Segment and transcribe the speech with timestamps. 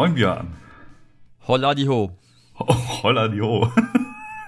[0.00, 0.56] Moin Björn.
[1.46, 2.16] Holla die ho.
[2.58, 3.70] Oh, holla die ho.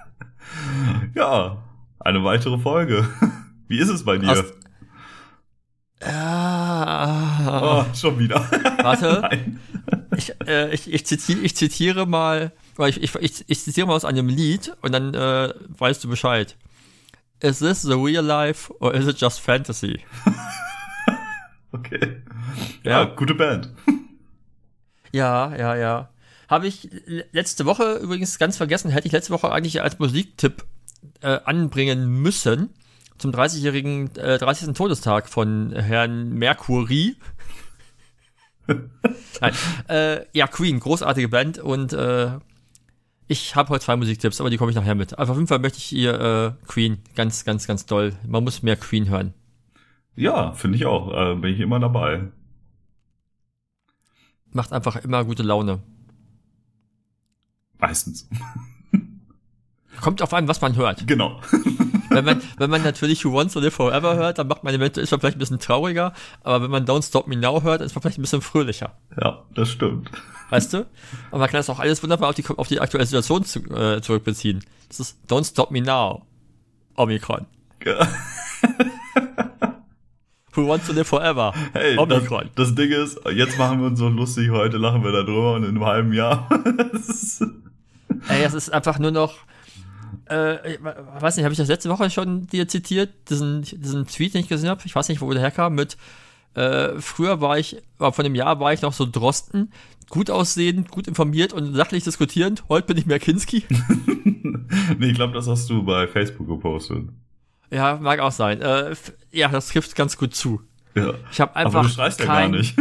[1.15, 1.63] ja,
[2.01, 3.07] eine weitere Folge.
[3.69, 4.29] Wie ist es bei dir?
[4.29, 4.55] Hast
[6.01, 8.37] Ah, oh, schon wieder.
[8.81, 9.29] Warte.
[10.17, 12.53] ich, äh, ich, ich, zitiere, ich zitiere mal,
[12.89, 16.57] ich, ich, ich, ich zitiere mal aus einem Lied und dann äh, weißt du Bescheid.
[17.41, 20.01] Is this the real life or is it just fantasy?
[21.73, 22.23] okay.
[22.85, 23.71] Ja, ja, gute Band.
[25.13, 26.09] Ja, ja, ja.
[26.49, 26.91] Habe ich
[27.33, 30.65] letzte Woche übrigens ganz vergessen, hätte ich letzte Woche eigentlich als Musiktipp
[31.21, 32.71] äh, anbringen müssen
[33.19, 34.75] zum 30-jährigen, äh, 30.
[34.75, 37.17] Todestag von Herrn Mercury.
[39.41, 39.55] Nein,
[39.89, 42.33] äh, ja, Queen, großartige Band und äh,
[43.29, 45.19] ich habe heute zwei Musiktipps, aber die komme ich nachher mit.
[45.19, 48.13] Aber auf jeden Fall möchte ich ihr äh, Queen ganz, ganz, ganz doll.
[48.27, 49.33] Man muss mehr Queen hören.
[50.17, 51.13] Ja, finde ich auch.
[51.13, 52.25] Äh, bin ich immer dabei.
[54.53, 55.81] Macht einfach immer gute Laune.
[57.79, 58.29] Meistens.
[60.01, 61.07] Kommt auf an, was man hört.
[61.07, 61.41] Genau.
[62.11, 65.05] wenn man, wenn man natürlich Who Wants to Live Forever hört, dann macht man eventuell,
[65.05, 67.95] ist man vielleicht ein bisschen trauriger, aber wenn man Don't Stop Me Now hört, ist
[67.95, 68.93] man vielleicht ein bisschen fröhlicher.
[69.21, 70.11] Ja, das stimmt.
[70.51, 70.87] Weißt du?
[71.31, 74.03] Aber man kann das auch alles wunderbar auf die, auf die aktuelle Situation zu, äh,
[74.03, 74.65] zurückbeziehen.
[74.89, 76.27] Das ist Don't Stop Me Now.
[76.95, 77.47] Omikron.
[77.85, 78.07] Ja.
[80.55, 81.55] Who Wants to Live Forever?
[81.73, 82.51] Hey, Omikron.
[82.55, 85.55] Das, das, Ding ist, jetzt machen wir uns so lustig, heute lachen wir da drüber
[85.55, 86.49] und in einem halben Jahr.
[88.29, 89.39] Ey, es ist einfach nur noch,
[90.27, 90.79] äh,
[91.21, 94.49] weiß nicht, habe ich das letzte Woche schon dir zitiert, diesen, diesen Tweet, den ich
[94.49, 95.97] gesehen habe, ich weiß nicht, wo der herkam, mit
[96.55, 99.73] äh, früher war ich, war von dem Jahr war ich noch so Drosten,
[100.11, 102.65] gut aussehend, gut informiert und sachlich diskutierend.
[102.69, 103.65] Heute bin ich mehr Kinski.
[104.99, 107.09] nee, ich glaube, das hast du bei Facebook gepostet.
[107.73, 108.61] Ja, mag auch sein.
[108.61, 108.95] Äh,
[109.31, 110.61] ja, das trifft ganz gut zu.
[110.95, 111.15] Ja.
[111.31, 111.81] Ich habe einfach.
[111.81, 112.77] Aber du schreist ja gar nicht.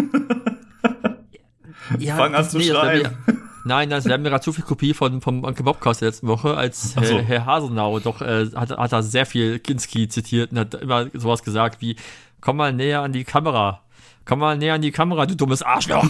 [1.97, 3.18] ja, Fang an zu nee, schreien.
[3.63, 6.28] Nein, nein, wir haben mir gerade zu viel Kopie von, vom Anke Bobcast der letzten
[6.28, 7.02] Woche, als so.
[7.02, 11.08] Herr, Herr Hasenau doch, äh, hat, hat er sehr viel Kinski zitiert und hat immer
[11.13, 11.96] sowas gesagt wie,
[12.41, 13.84] komm mal näher an die Kamera.
[14.25, 16.08] Komm mal näher an die Kamera, du dummes Arschloch.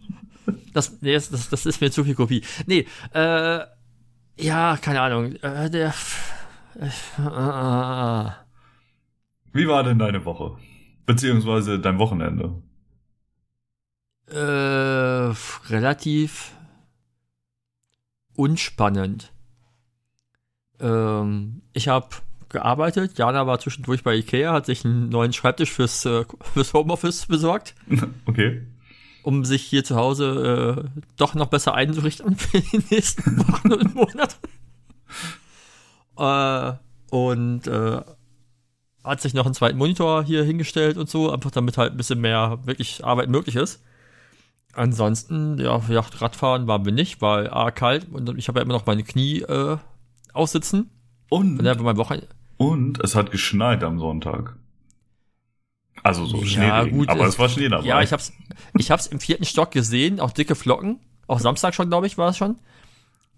[0.72, 2.42] das, nee, das, das, ist mir zu viel Kopie.
[2.66, 3.60] Nee, äh,
[4.40, 5.34] ja, keine Ahnung.
[5.42, 5.92] Äh, der,
[9.52, 10.56] Wie war denn deine Woche?
[11.06, 12.62] Beziehungsweise dein Wochenende?
[14.26, 15.32] Äh,
[15.70, 16.52] relativ
[18.36, 19.32] unspannend.
[20.80, 22.08] Ähm, ich habe
[22.48, 23.18] gearbeitet.
[23.18, 27.74] Jana war zwischendurch bei Ikea, hat sich einen neuen Schreibtisch fürs, äh, fürs Homeoffice besorgt.
[28.26, 28.62] Okay.
[29.24, 33.94] Um sich hier zu Hause äh, doch noch besser einzurichten für die nächsten Wochen und
[33.94, 34.36] Monate.
[36.18, 36.72] äh,
[37.10, 38.00] und äh,
[39.04, 42.20] hat sich noch einen zweiten Monitor hier hingestellt und so, einfach damit halt ein bisschen
[42.20, 43.82] mehr wirklich Arbeit möglich ist.
[44.74, 48.74] Ansonsten, ja, ja, Radfahren waren wir nicht, weil A, kalt und ich habe ja immer
[48.74, 49.78] noch meine Knie äh,
[50.32, 50.90] aussitzen.
[51.30, 52.28] Und, und, mein Wochenende
[52.58, 54.56] und es hat geschneit am Sonntag.
[56.02, 57.86] Also so ja, Schnee, gut, aber es war Schnee dabei.
[57.86, 58.32] Ja, ich hab's,
[58.76, 61.00] ich hab's im vierten Stock gesehen, auch dicke Flocken.
[61.26, 62.56] Auch Samstag schon, glaube ich, war es schon.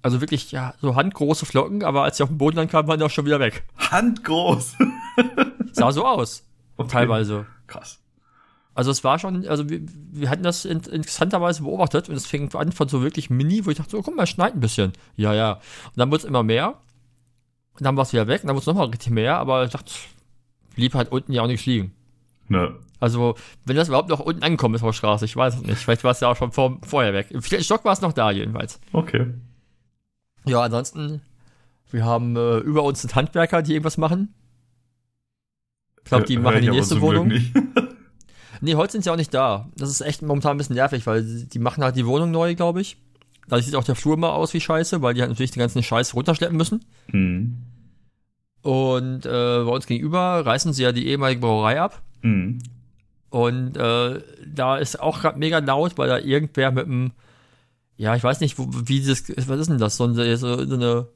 [0.03, 2.99] Also wirklich, ja, so handgroße Flocken, aber als sie auf den Boden dann kamen, waren
[2.99, 3.65] die auch schon wieder weg.
[3.77, 4.77] Handgroß?
[5.72, 6.43] Sah so aus.
[6.77, 6.88] Okay.
[6.91, 7.47] Teilweise.
[7.66, 8.00] Krass.
[8.75, 9.81] Also es war schon, also wir,
[10.12, 13.70] wir hatten das in, interessanterweise beobachtet und es fing an von so wirklich mini, wo
[13.70, 14.93] ich dachte, so, guck mal, es schneit ein bisschen.
[15.17, 15.55] Ja, ja.
[15.55, 16.79] Und dann wurde es immer mehr.
[17.75, 19.70] Und dann war es wieder weg und dann wurde es nochmal richtig mehr, aber ich
[19.70, 19.93] dachte,
[20.75, 21.93] blieb halt unten ja auch nichts liegen.
[22.49, 22.75] Ne.
[23.00, 25.79] Also, wenn das überhaupt noch unten angekommen ist auf der Straße, ich weiß es nicht.
[25.79, 27.31] Vielleicht war es ja auch schon vor, vorher weg.
[27.31, 28.81] Im vierten Stock war es noch da, jedenfalls.
[28.93, 29.32] Okay.
[30.46, 31.20] Ja, ansonsten,
[31.90, 34.34] wir haben äh, über uns einen Handwerker, die irgendwas machen.
[35.98, 37.32] Ich glaube, die machen die nächste Wohnung.
[38.60, 39.69] Nee, heute sind sie auch nicht da.
[39.76, 42.81] Das ist echt momentan ein bisschen nervig, weil die machen halt die Wohnung neu, glaube
[42.81, 42.98] ich.
[43.48, 45.82] Da sieht auch der Flur immer aus wie Scheiße, weil die halt natürlich den ganzen
[45.82, 46.84] Scheiß runterschleppen müssen.
[47.10, 47.56] Mhm.
[48.62, 52.02] Und äh, bei uns gegenüber reißen sie ja die ehemalige Brauerei ab.
[52.20, 52.58] Mhm.
[53.31, 57.12] Und äh, da ist auch gerade mega laut, weil da irgendwer mit einem,
[58.00, 59.99] ja, ich weiß nicht, wo, wie das, was ist denn das?
[59.99, 61.06] So, eine, so, eine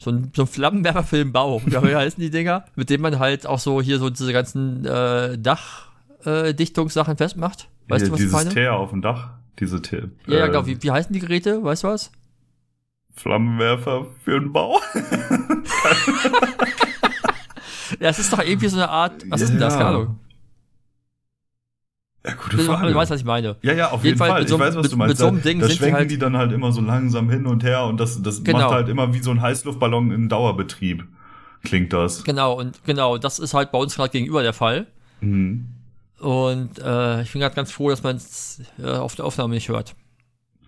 [0.00, 1.62] so ein, so ein Flammenwerfer für den Bau.
[1.64, 2.64] Wie heißen die Dinger?
[2.74, 5.90] Mit dem man halt auch so hier so diese ganzen äh, Dach,
[6.24, 6.52] äh,
[7.16, 7.68] festmacht.
[7.86, 8.50] Weißt ja, du, was dieses ich meine?
[8.50, 9.34] Teer auf dem Dach.
[9.60, 10.10] Diese Tipp.
[10.26, 10.66] Ja, ja, genau.
[10.66, 11.62] Wie, wie heißen die Geräte?
[11.62, 12.10] Weißt du was?
[13.14, 14.80] Flammenwerfer für den Bau.
[18.00, 19.22] ja, es ist doch irgendwie so eine Art.
[19.28, 19.74] Was ist denn das?
[19.74, 20.18] Keine Ahnung.
[22.26, 22.88] Ja, gute Frage.
[22.88, 23.56] Du weißt, was ich meine.
[23.62, 24.40] Ja, ja, auf jeden Fall.
[24.40, 25.10] Mit so, ich weiß, was mit, du meinst.
[25.12, 27.62] Mit so einem Ding da schwenken halt, die dann halt immer so langsam hin und
[27.64, 28.58] her und das, das Genau.
[28.58, 31.04] macht halt immer wie so ein Heißluftballon in Dauerbetrieb.
[31.62, 32.24] Klingt das.
[32.24, 34.86] Genau, und genau, das ist halt bei uns gerade gegenüber der Fall.
[35.20, 35.66] Mhm.
[36.20, 39.68] Und äh, ich bin gerade ganz froh, dass man es äh, auf der Aufnahme nicht
[39.68, 39.94] hört.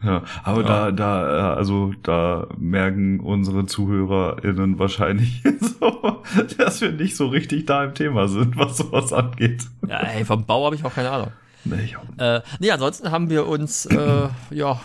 [0.02, 0.90] Ja, aber Ja.
[0.90, 6.22] da, da, äh, also da merken unsere ZuhörerInnen wahrscheinlich so,
[6.58, 9.64] dass wir nicht so richtig da im Thema sind, was sowas angeht.
[9.88, 11.32] Ja, ey, vom Bau habe ich auch keine Ahnung.
[11.64, 12.04] Nee, ich auch.
[12.18, 14.80] Äh, nee, ansonsten haben wir uns, äh, ja,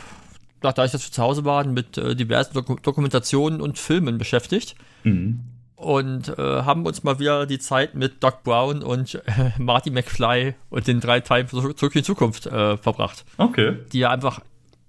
[0.62, 4.76] dadurch, dass wir zu Hause waren, mit äh, diversen Doku Dokumentationen und Filmen beschäftigt.
[5.04, 5.42] Mhm.
[5.76, 10.56] Und äh, haben uns mal wieder die Zeit mit Doc Brown und äh, Marty McFly
[10.70, 13.26] und den drei Teilen Zurück in die Zukunft äh, verbracht.
[13.38, 13.78] Okay.
[13.92, 14.40] Die ja einfach,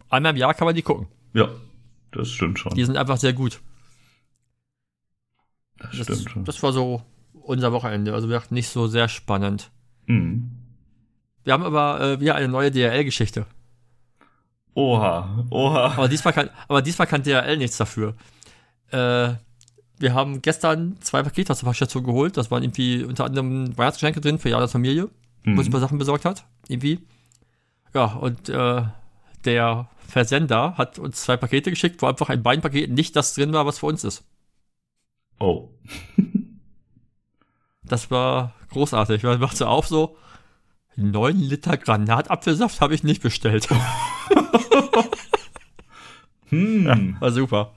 [0.08, 1.08] einmal im Jahr kann man die gucken.
[1.32, 1.48] Ja,
[2.12, 2.74] das stimmt schon.
[2.74, 3.60] Die sind einfach sehr gut.
[5.78, 6.44] Das Das, stimmt schon.
[6.44, 7.02] das war so
[7.32, 8.14] unser Wochenende.
[8.14, 9.70] Also wir nicht so sehr spannend.
[10.06, 10.53] Mhm.
[11.44, 13.46] Wir haben aber äh, wieder eine neue DRL-Geschichte.
[14.74, 15.92] Oha, oha.
[15.96, 18.14] Aber diesmal kann, aber diesmal kann DRL nichts dafür.
[18.90, 19.34] Äh,
[19.98, 22.36] wir haben gestern zwei Pakete aus der Packstation geholt.
[22.36, 25.08] Das waren irgendwie unter anderem Weihnachtsgeschenke drin für Janas Familie,
[25.44, 26.44] wo sie ein paar Sachen besorgt hat.
[26.68, 26.98] Irgendwie.
[27.94, 28.82] Ja, und äh,
[29.44, 33.52] der Versender hat uns zwei Pakete geschickt, wo einfach in beiden Paketen nicht das drin
[33.52, 34.24] war, was für uns ist.
[35.38, 35.70] Oh.
[37.86, 39.22] Das war großartig.
[39.24, 40.16] Man macht so auf so,
[40.96, 43.68] 9 Liter Granatapfelsaft habe ich nicht bestellt.
[46.50, 47.16] Hm.
[47.18, 47.72] War super.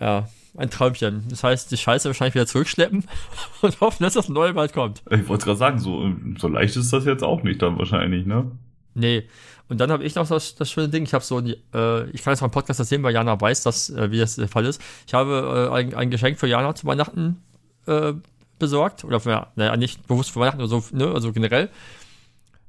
[0.00, 1.24] Ja, ein Träumchen.
[1.28, 3.04] Das heißt, die Scheiße wahrscheinlich wieder zurückschleppen
[3.62, 5.02] und hoffen, dass das neue bald kommt.
[5.10, 8.50] Ich wollte gerade sagen, so, so leicht ist das jetzt auch nicht dann wahrscheinlich, ne?
[8.94, 9.28] Nee.
[9.68, 11.04] Und dann habe ich noch das, das schöne Ding.
[11.04, 13.62] Ich habe so, ein, äh, ich kann jetzt mal im Podcast erzählen, weil Jana weiß,
[13.62, 14.80] dass, äh, wie das der Fall ist.
[15.06, 17.42] Ich habe äh, ein, ein Geschenk für Jana zu Weihnachten
[17.86, 18.12] äh,
[18.58, 19.04] besorgt.
[19.04, 21.70] Oder für, naja, nicht bewusst für Weihnachten, oder so, ne, also generell.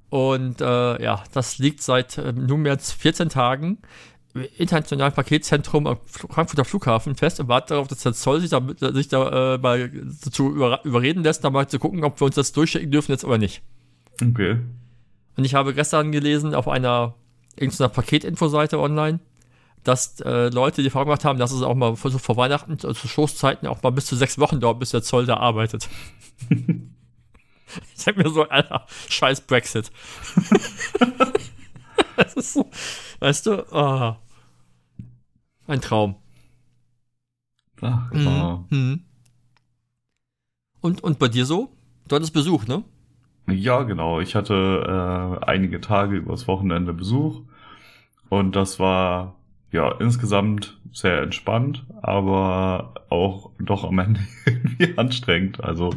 [0.10, 3.80] Und äh, ja, das liegt seit äh, nunmehr 14 Tagen
[4.34, 8.62] im internationalen Paketzentrum am Frankfurter Flughafen fest und wartet darauf, dass der Zoll sich da,
[8.94, 9.90] sich da äh, mal
[10.32, 13.24] zu über, überreden lässt, da mal zu gucken, ob wir uns das durchschicken dürfen jetzt
[13.24, 13.62] oder nicht.
[14.22, 14.60] Okay.
[15.38, 17.16] Und ich habe gestern gelesen auf einer
[17.56, 19.20] irgendeiner Paketinfo-Seite online,
[19.86, 22.94] dass äh, Leute die Erfahrung gemacht haben, dass es auch mal vor, vor Weihnachten, also
[22.94, 25.88] zu Stoßzeiten, auch mal bis zu sechs Wochen dauert, bis der Zoll da arbeitet.
[26.50, 26.90] ich
[27.94, 29.92] sag mir so, Alter, scheiß Brexit.
[32.18, 32.70] das ist so,
[33.20, 34.20] weißt du, ah.
[35.68, 36.16] ein Traum.
[37.82, 38.66] Ach, genau.
[38.70, 39.04] Mhm.
[40.82, 41.70] Und, und bei dir so?
[42.08, 42.84] Du hattest Besuch, ne?
[43.48, 44.20] Ja, genau.
[44.20, 47.42] Ich hatte äh, einige Tage übers Wochenende Besuch
[48.30, 49.36] und das war
[49.76, 55.64] ja insgesamt sehr entspannt, aber auch doch am Ende irgendwie anstrengend.
[55.64, 55.92] Also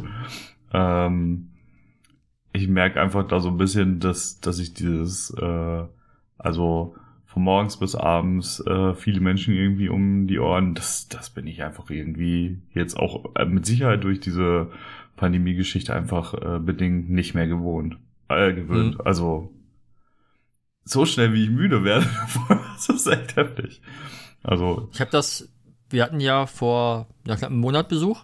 [0.73, 1.49] ähm,
[2.53, 5.83] ich merke einfach da so ein bisschen, dass dass ich dieses äh,
[6.37, 11.47] also von morgens bis abends äh, viele Menschen irgendwie um die Ohren, das das bin
[11.47, 14.71] ich einfach irgendwie jetzt auch äh, mit Sicherheit durch diese
[15.15, 17.97] Pandemie-Geschichte einfach äh, bedingt nicht mehr gewohnt.
[18.29, 18.95] Äh, gewöhnt.
[18.95, 19.01] Mhm.
[19.05, 19.51] Also
[20.91, 22.07] so schnell wie ich müde werde,
[22.75, 23.81] das ist echt heftig.
[24.43, 25.47] Also, Ich habe das,
[25.89, 28.23] wir hatten ja vor ja, knapp einem Monat Besuch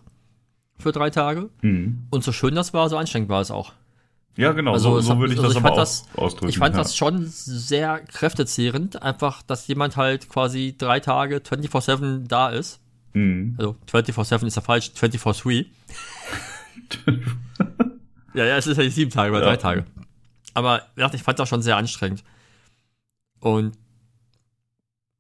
[0.80, 1.50] für drei Tage.
[1.62, 2.08] hm.
[2.10, 3.74] Und so schön das war, so anstrengend war es auch.
[4.38, 6.50] ja genau, Also so, so würde ich also das ich aber das- ausdrücken.
[6.50, 6.82] Ich fand ja.
[6.82, 12.80] das schon sehr kräftezehrend, einfach, dass jemand halt quasi drei Tage 24-7 da ist.
[13.14, 13.56] Hm.
[13.58, 15.66] Also 24-7 ist ja falsch, 24-3.
[18.34, 19.48] ja, ja, es ist ja nicht sieben Tage, oder Ja.
[19.48, 19.86] drei Tage.
[20.54, 22.24] Aber ich fand das schon sehr anstrengend.
[23.40, 23.78] Und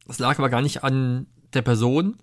[0.08, 2.16] das lag aber gar nicht an der Person,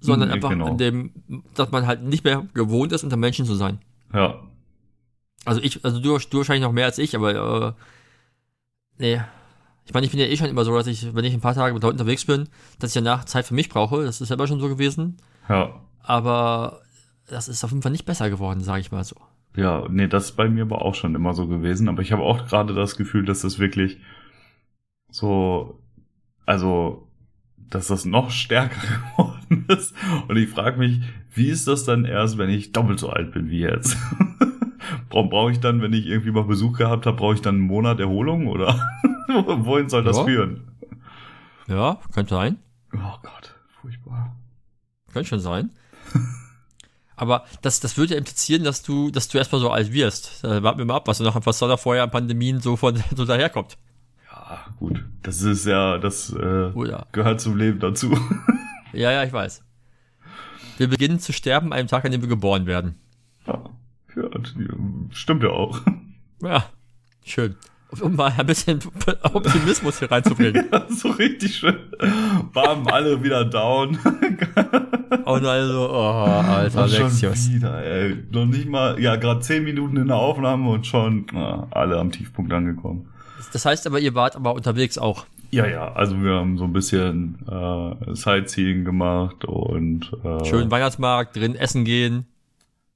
[0.00, 0.66] sondern Nee, einfach genau.
[0.66, 1.12] an dem,
[1.54, 3.78] dass man halt nicht mehr gewohnt ist, unter Menschen zu sein.
[4.12, 4.40] Ja.
[5.44, 7.76] Also ich, also du, du wahrscheinlich noch mehr als ich, aber
[8.98, 9.20] äh, nee.
[9.84, 11.54] Ich meine, ich bin ja eh schon immer so, dass ich, wenn ich ein paar
[11.54, 12.48] Tage mit Leuten unterwegs bin,
[12.80, 14.04] dass ich danach Zeit für mich brauche.
[14.04, 15.18] Das ist selber schon so gewesen.
[15.48, 15.80] Ja.
[16.02, 16.80] Aber
[17.28, 19.16] das ist auf jeden Fall nicht besser geworden, sage ich mal so.
[19.54, 21.88] Ja, nee, das ist bei mir aber auch schon immer so gewesen.
[21.88, 23.98] Aber ich habe auch gerade das Gefühl, dass das wirklich
[25.16, 25.80] so,
[26.44, 27.08] also,
[27.70, 28.80] dass das noch stärker
[29.16, 29.94] geworden ist.
[30.28, 31.00] Und ich frage mich,
[31.34, 33.96] wie ist das dann erst, wenn ich doppelt so alt bin wie jetzt?
[35.08, 37.64] Brauche brauch ich dann, wenn ich irgendwie mal Besuch gehabt habe, brauche ich dann einen
[37.66, 38.78] Monat Erholung oder
[39.28, 40.24] wohin soll das Ja.
[40.24, 40.68] führen?
[41.66, 42.58] Ja, könnte sein.
[42.94, 44.36] Oh Gott, furchtbar.
[45.12, 45.70] Könnte schon sein.
[47.16, 50.44] Aber das, das würde ja implizieren, dass du, dass du erstmal so alt wirst.
[50.44, 53.24] Äh, warten wir mal ab, was, noch, was da vorher an Pandemien so von so
[53.24, 53.78] daherkommt.
[54.76, 55.04] Gut.
[55.22, 57.06] Das ist ja, das äh, oh ja.
[57.12, 58.16] gehört zum Leben dazu.
[58.92, 59.62] ja, ja, ich weiß.
[60.78, 62.96] Wir beginnen zu sterben einem Tag, an dem wir geboren werden.
[63.46, 63.64] Ja,
[64.14, 64.28] ja
[65.10, 65.80] stimmt ja auch.
[66.42, 66.66] Ja,
[67.24, 67.56] schön
[68.00, 68.80] um mal ein bisschen
[69.22, 70.66] Optimismus hier reinzubringen.
[70.72, 71.76] ja, so richtig schön.
[72.52, 73.98] Bam, alle wieder down.
[75.24, 77.50] Und also, oh, alter Alexios.
[77.50, 78.16] wieder, ey.
[78.30, 82.10] Noch nicht mal, ja, gerade zehn Minuten in der Aufnahme und schon na, alle am
[82.10, 83.08] Tiefpunkt angekommen.
[83.52, 85.26] Das heißt aber, ihr wart aber unterwegs auch.
[85.50, 91.36] Ja, ja, also wir haben so ein bisschen äh, Sightseeing gemacht und äh, schön Weihnachtsmarkt,
[91.36, 92.26] drin essen gehen.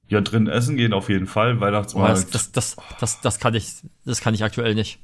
[0.09, 2.11] Ja, drin essen gehen auf jeden Fall, Weihnachtsmarkt.
[2.11, 4.99] Oh, das, das, das, das, das kann ich, das kann ich aktuell nicht.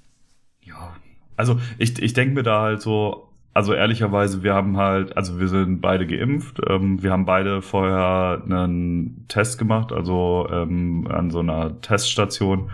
[0.63, 0.95] Ja.
[1.37, 5.47] Also ich, ich denke mir da halt so, also ehrlicherweise, wir haben halt, also wir
[5.47, 11.39] sind beide geimpft, ähm, wir haben beide vorher einen Test gemacht, also ähm, an so
[11.39, 12.69] einer Teststation.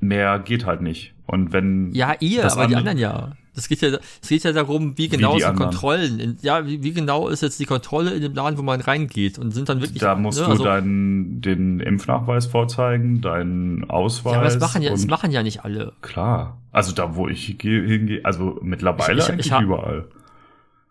[0.00, 1.14] Mehr geht halt nicht.
[1.26, 1.92] Und wenn.
[1.92, 3.32] Ja, ihr, aber die anderen ja.
[3.56, 3.88] Das geht ja,
[4.22, 6.20] es geht ja darum, wie genau wie sind Kontrollen.
[6.20, 9.38] In, ja, wie, wie, genau ist jetzt die Kontrolle in dem Laden, wo man reingeht
[9.38, 9.98] und sind dann wirklich.
[9.98, 14.34] Da musst ne, du also, deinen den Impfnachweis vorzeigen, deinen Ausweis.
[14.34, 15.94] Ja, aber das machen ja, das machen ja nicht alle.
[16.02, 16.58] Klar.
[16.70, 20.04] Also da, wo ich hingehe, also mittlerweile ich, ich, eigentlich ich hab, überall.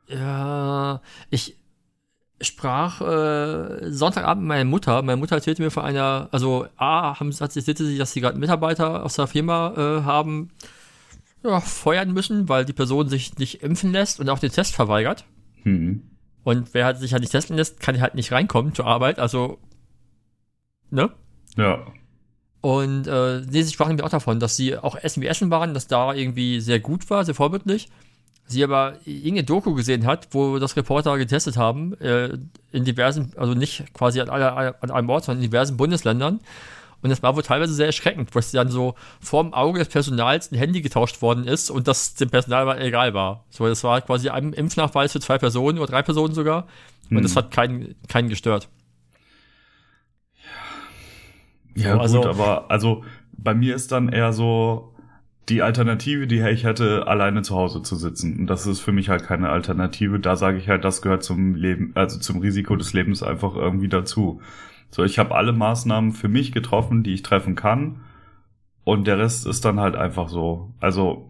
[0.08, 1.56] Ja, ich
[2.42, 5.01] sprach äh, Sonntagabend mit meiner Mutter.
[5.01, 8.38] Meine Mutter erzählte mir von einer, also A, haben, hat, erzählte sie, dass sie gerade
[8.38, 10.50] Mitarbeiter aus der Firma äh, haben
[11.44, 15.25] ja, feuern müssen, weil die Person sich nicht impfen lässt und auch den Test verweigert.
[15.63, 16.04] Mhm.
[16.44, 19.58] Und wer halt sich halt nicht testen lässt, kann halt nicht reinkommen zur Arbeit, also,
[20.92, 21.12] ne?
[21.58, 21.86] Ja.
[22.62, 25.74] Und äh, nee, sie sprachen mir auch davon, dass sie auch essen wie essen waren,
[25.74, 27.89] dass da irgendwie sehr gut war, sehr vorbildlich.
[28.48, 32.38] Sie aber irgendeine Doku gesehen hat, wo das Reporter getestet haben, äh,
[32.72, 36.40] in diversen, also nicht quasi an, an einem Ort, sondern in diversen Bundesländern.
[37.02, 40.58] Und das war wohl teilweise sehr erschreckend, dass dann so vorm Auge des Personals ein
[40.58, 43.46] Handy getauscht worden ist und das dem Personal egal war.
[43.50, 46.68] So, das war quasi ein Impfnachweis für zwei Personen oder drei Personen sogar.
[47.12, 47.24] Und hm.
[47.24, 48.70] das hat keinen, keinen gestört.
[51.75, 54.95] Ja, so, also, gut, aber also bei mir ist dann eher so
[55.50, 58.40] die Alternative, die ich hätte, alleine zu Hause zu sitzen.
[58.40, 60.20] Und das ist für mich halt keine Alternative.
[60.20, 63.88] Da sage ich halt, das gehört zum Leben, also zum Risiko des Lebens einfach irgendwie
[63.88, 64.42] dazu.
[64.90, 68.02] So, ich habe alle Maßnahmen für mich getroffen, die ich treffen kann.
[68.84, 70.74] Und der Rest ist dann halt einfach so.
[70.80, 71.30] Also,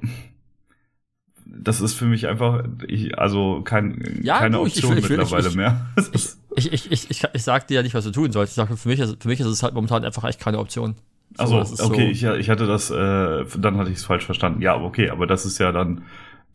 [1.45, 5.51] das ist für mich einfach, ich, also kein, ja, keine gut, Option ich, ich, mittlerweile
[5.51, 5.87] mehr.
[6.13, 8.51] Ich, ich, ich, ich, ich sag dir ja nicht, was du tun sollst.
[8.51, 10.95] Ich sage, für mich, ist, für mich ist es halt momentan einfach echt keine Option.
[11.37, 12.33] So, also, okay, so.
[12.33, 14.61] ich, ich hatte das, äh, dann hatte ich es falsch verstanden.
[14.61, 16.03] Ja, okay, aber das ist ja dann,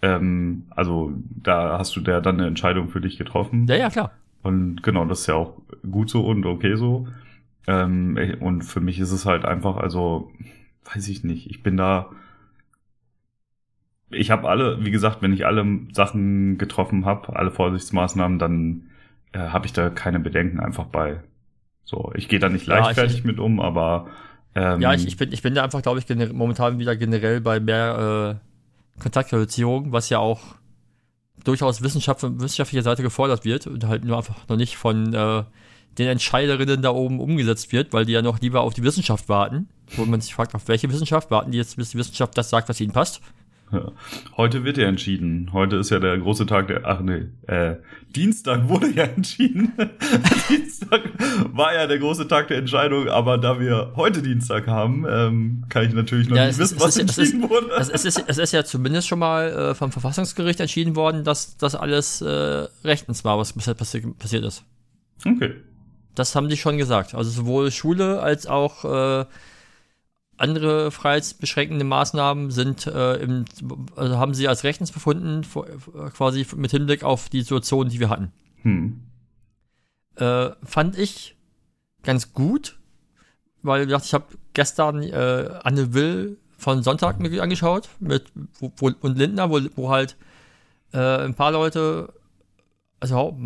[0.03, 3.67] ähm, also da hast du ja dann eine Entscheidung für dich getroffen.
[3.69, 4.13] Ja, ja, klar.
[4.43, 5.61] Und genau, das ist ja auch
[5.91, 7.09] gut so und okay so.
[7.67, 10.31] Ähm, und für mich ist es halt einfach, also,
[10.95, 12.11] weiß ich nicht, ich bin da.
[14.09, 18.91] Ich habe alle, wie gesagt, wenn ich alle Sachen getroffen habe, alle Vorsichtsmaßnahmen, dann
[19.33, 21.21] äh, habe ich da keine Bedenken einfach bei.
[21.85, 24.09] So, ich gehe da nicht leichtfertig ja, ich, mit um, aber
[24.55, 27.61] ähm, ja, ich, ich bin ich bin da einfach, glaube ich, momentan wieder generell bei
[27.61, 28.39] mehr
[28.99, 30.41] äh, Kontaktreduzierung, was ja auch
[31.45, 35.45] durchaus Wissenschaft, wissenschaftlicher Seite gefordert wird und halt nur einfach noch nicht von äh,
[35.99, 39.69] den Entscheiderinnen da oben umgesetzt wird, weil die ja noch lieber auf die Wissenschaft warten,
[39.97, 42.69] wo man sich fragt, auf welche Wissenschaft warten die jetzt, bis die Wissenschaft das sagt,
[42.69, 43.21] was ihnen passt.
[43.73, 43.93] Ja.
[44.37, 45.51] Heute wird ja entschieden.
[45.53, 47.77] Heute ist ja der große Tag der, ach nee, äh,
[48.17, 49.73] Dienstag wurde ja entschieden.
[50.49, 51.03] Dienstag
[51.53, 55.85] war ja der große Tag der Entscheidung, aber da wir heute Dienstag haben, ähm, kann
[55.85, 57.71] ich natürlich noch ja, nicht wissen, ist, was ist, entschieden ist, wurde.
[57.79, 61.77] Es ist, es ist ja zumindest schon mal äh, vom Verfassungsgericht entschieden worden, dass das
[61.77, 64.65] alles äh, rechtens war, was bisher passi passiert ist.
[65.25, 65.55] Okay.
[66.17, 67.15] Das haben die schon gesagt.
[67.15, 69.27] Also sowohl Schule als auch äh,
[70.41, 73.45] andere freiheitsbeschränkende Maßnahmen sind äh, im,
[73.95, 75.43] also haben sie als rechtens befunden,
[76.15, 78.33] quasi mit Hinblick auf die Situation, die wir hatten.
[78.63, 79.03] Hm.
[80.17, 81.37] Äh, fand ich
[82.03, 82.79] ganz gut,
[83.63, 89.19] weil ich habe gestern äh, Anne Will von Sonntag mir angeschaut mit wo, wo, und
[89.19, 90.17] Lindner, wo, wo halt
[90.93, 92.15] äh, ein paar Leute,
[92.99, 93.39] also hau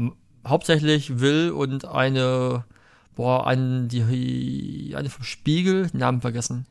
[0.46, 2.64] hauptsächlich Will und eine,
[3.16, 6.66] boah, eine, die, eine vom Spiegel, Namen vergessen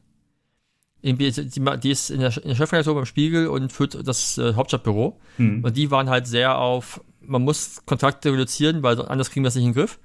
[1.03, 4.53] irgendwie, die, die ist in der, in der Chefredaktion beim Spiegel und führt das äh,
[4.53, 5.19] Hauptstadtbüro.
[5.37, 5.63] Mhm.
[5.63, 9.55] Und die waren halt sehr auf, man muss Kontakte reduzieren, weil anders kriegen wir das
[9.55, 9.99] nicht in den Griff.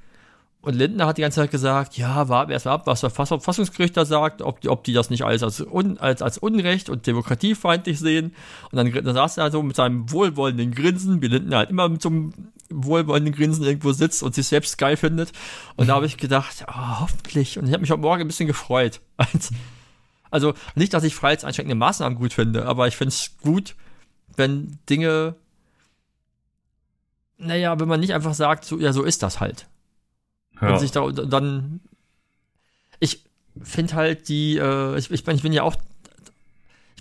[0.61, 3.97] Und Lindner hat die ganze Zeit gesagt, ja, warten wir erstmal ab, was der Verfassungsgericht
[3.97, 7.07] da sagt, ob die, ob die das nicht alles als, un, als, als Unrecht und
[7.07, 8.35] demokratiefeindlich sehen.
[8.73, 12.03] Und dann, dann saß er so mit seinem wohlwollenden Grinsen, wie Lindner halt immer mit
[12.03, 12.33] so einem
[12.71, 15.31] wohlwollenden Grinsen irgendwo sitzt und sich selbst geil findet.
[15.77, 17.57] Und da habe ich gedacht, oh, hoffentlich.
[17.57, 19.53] Und ich habe mich heute Morgen ein bisschen gefreut, als,
[20.31, 23.75] also nicht, dass ich freiheitseinschränkende Maßnahmen gut finde, aber ich finde es gut,
[24.37, 25.35] wenn Dinge,
[27.39, 29.67] naja, wenn man nicht einfach sagt, so, ja, so ist das halt.
[30.61, 30.73] Ja.
[30.73, 31.81] Und sich da dann,
[33.01, 33.25] ich
[33.63, 35.77] finde halt die, äh, ich, ich, ich bin ja auch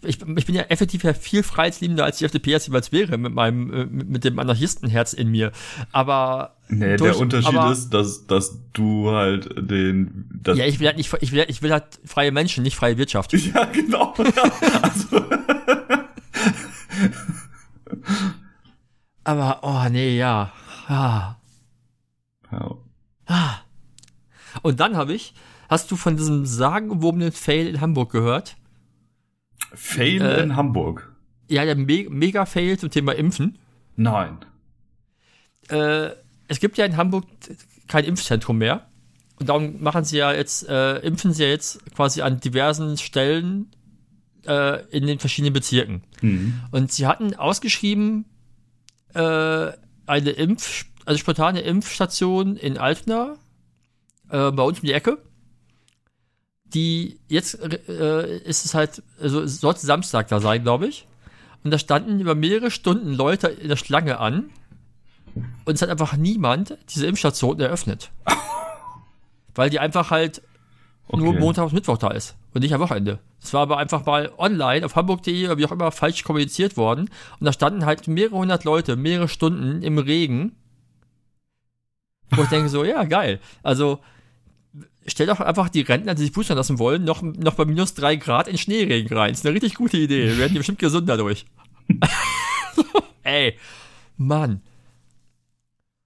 [0.03, 3.33] ich, ich, bin ja effektiv ja viel freiheitsliebender, als die FDP jetzt jeweils wäre, mit
[3.33, 5.51] meinem, äh, mit, dem Anarchistenherz in mir.
[5.91, 6.57] Aber.
[6.69, 10.41] Nee, durch, der Unterschied aber, ist, dass, dass du halt den.
[10.45, 13.33] ja, ich will halt nicht, ich will, ich will halt freie Menschen, nicht freie Wirtschaft.
[13.53, 14.13] Ja, genau.
[14.81, 15.23] also.
[19.23, 20.51] aber, oh nee, ja.
[20.87, 21.35] Ah.
[22.51, 22.75] Ja.
[23.27, 23.55] Ah.
[24.61, 25.33] Und dann habe ich,
[25.69, 28.56] hast du von diesem sagenumwobenen Fail in Hamburg gehört?
[29.73, 31.11] Fail äh, in Hamburg.
[31.47, 33.57] Ja, der Me Mega-Fail zum Thema Impfen.
[33.95, 34.39] Nein.
[35.69, 36.09] Äh,
[36.47, 37.25] es gibt ja in Hamburg
[37.87, 38.87] kein Impfzentrum mehr.
[39.39, 43.71] Und darum machen sie ja jetzt, äh, impfen sie ja jetzt quasi an diversen Stellen
[44.47, 46.03] äh, in den verschiedenen Bezirken.
[46.21, 46.61] Mhm.
[46.71, 48.25] Und sie hatten ausgeschrieben
[49.13, 49.71] äh,
[50.07, 53.35] eine Impf, also spontane Impfstation in Altena,
[54.29, 55.19] äh, bei uns um die Ecke
[56.73, 61.07] die jetzt äh, ist es halt, also es sollte Samstag da sein, glaube ich.
[61.63, 64.49] Und da standen über mehrere Stunden Leute in der Schlange an.
[65.65, 68.11] Und es hat einfach niemand diese Impfstation eröffnet.
[69.55, 70.41] Weil die einfach halt
[71.07, 71.23] okay.
[71.23, 73.19] nur Montag und Mittwoch da ist und nicht am Wochenende.
[73.41, 77.09] Es war aber einfach mal online auf hamburg.de oder wie auch immer falsch kommuniziert worden.
[77.39, 80.55] Und da standen halt mehrere hundert Leute, mehrere Stunden im Regen.
[82.31, 83.39] Wo ich denke so, ja, geil.
[83.63, 83.99] Also,
[85.07, 88.17] stell doch einfach die Rentner, die sich boostern lassen wollen, noch, noch bei minus drei
[88.17, 89.31] Grad in Schneeregen rein.
[89.31, 90.25] Das ist eine richtig gute Idee.
[90.27, 91.45] Wir werden die bestimmt gesund dadurch.
[93.23, 93.57] Ey,
[94.17, 94.61] Mann.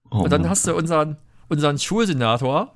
[0.10, 2.76] Oh, und dann hast du unseren, unseren Schulsenator,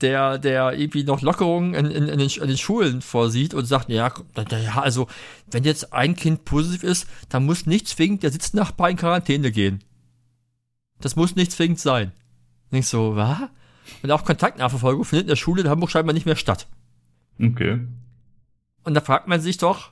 [0.00, 3.88] der, der irgendwie noch Lockerungen in, in, in, den, in den Schulen vorsieht und sagt,
[3.88, 5.08] ja, ja, also,
[5.50, 9.82] wenn jetzt ein Kind positiv ist, dann muss nicht zwingend der Sitznachbar in Quarantäne gehen.
[11.00, 12.12] Das muss nicht zwingend sein.
[12.70, 13.48] Und ich so, was?
[14.02, 16.66] Und auch Kontaktnachverfolgung findet in der Schule in Hamburg scheinbar nicht mehr statt.
[17.40, 17.80] Okay.
[18.84, 19.90] Und da fragt man sich doch,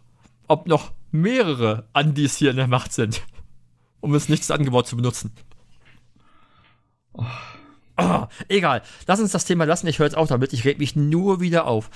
[0.49, 3.23] ob noch mehrere Andis hier in der Macht sind,
[4.01, 5.33] um es nicht als Angebot zu benutzen.
[7.13, 7.25] Oh.
[7.99, 8.83] Oh, egal.
[9.07, 9.87] Lass uns das Thema lassen.
[9.87, 10.53] Ich höre jetzt auch damit.
[10.53, 11.89] Ich reg mich nur wieder auf.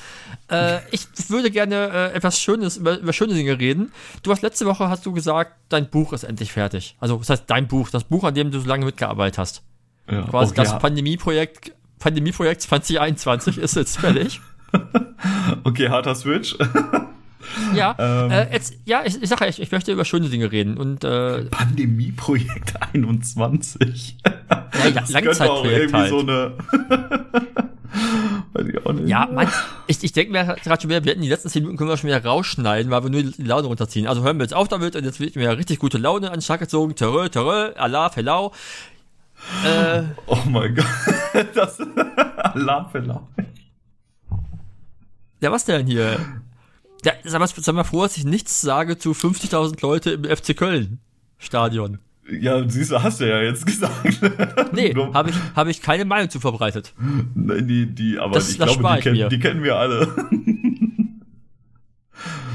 [0.50, 3.92] Äh, ich würde gerne äh, etwas Schönes über, über, schöne Dinge reden.
[4.22, 6.96] Du hast letzte Woche hast du gesagt, dein Buch ist endlich fertig.
[7.00, 9.62] Also das heißt dein Buch, das Buch, an dem du so lange mitgearbeitet hast.
[10.10, 10.78] Ja, Quasi okay, das ja.
[10.78, 14.40] Pandemieprojekt Pandemieprojekt 2021 ist jetzt fertig.
[15.64, 16.56] okay, harter Switch.
[17.74, 20.78] ja, ähm, äh, jetzt, ja, ich, ich sage ich, ich möchte über schöne Dinge reden.
[20.78, 24.16] Und, äh, Pandemieprojekt 21.
[24.24, 26.10] Ja, ja Langzeitprojekt halt.
[26.10, 26.54] So eine
[28.52, 29.08] Weiß ich auch nicht.
[29.08, 29.48] Ja, man,
[29.86, 31.96] ich, ich denke mir gerade schon wieder, wir hätten die letzten 10 Minuten können wir
[31.96, 34.06] schon wieder rausschneiden, weil wir nur die Laune runterziehen.
[34.06, 36.42] Also hören wir jetzt auf damit und jetzt wird mir richtig gute Laune an den
[36.42, 36.94] Start gezogen.
[36.94, 38.52] Terrö, terrö, Allah, Hello.
[39.64, 40.86] Äh, oh mein Gott.
[41.54, 41.78] Das
[42.36, 43.22] Alarmverlauf.
[45.40, 46.18] Ja, was denn hier?
[47.04, 50.56] Ja, sag mal, sag mal froh, dass ich nichts sage zu 50.000 Leute im FC
[50.56, 51.00] Köln
[51.38, 51.98] Stadion.
[52.30, 54.20] Ja, siehst du, hast du ja jetzt gesagt.
[54.72, 56.94] Nee, habe ich, hab ich keine Meinung zu verbreitet.
[57.34, 60.08] Nein, die, die, aber das, ich das glaube, die, kenn, die kennen wir alle.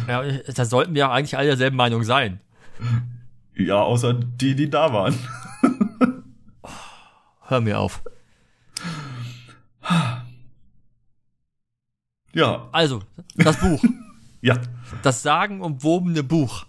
[0.08, 2.40] Ja, da sollten wir ja eigentlich alle derselben Meinung sein.
[3.56, 5.16] Ja, außer die, die da waren.
[7.48, 8.02] Hör mir auf.
[12.34, 12.68] Ja.
[12.72, 13.04] Also,
[13.36, 13.84] das Buch.
[14.42, 14.60] ja.
[15.04, 16.66] Das sagenumwobene Buch.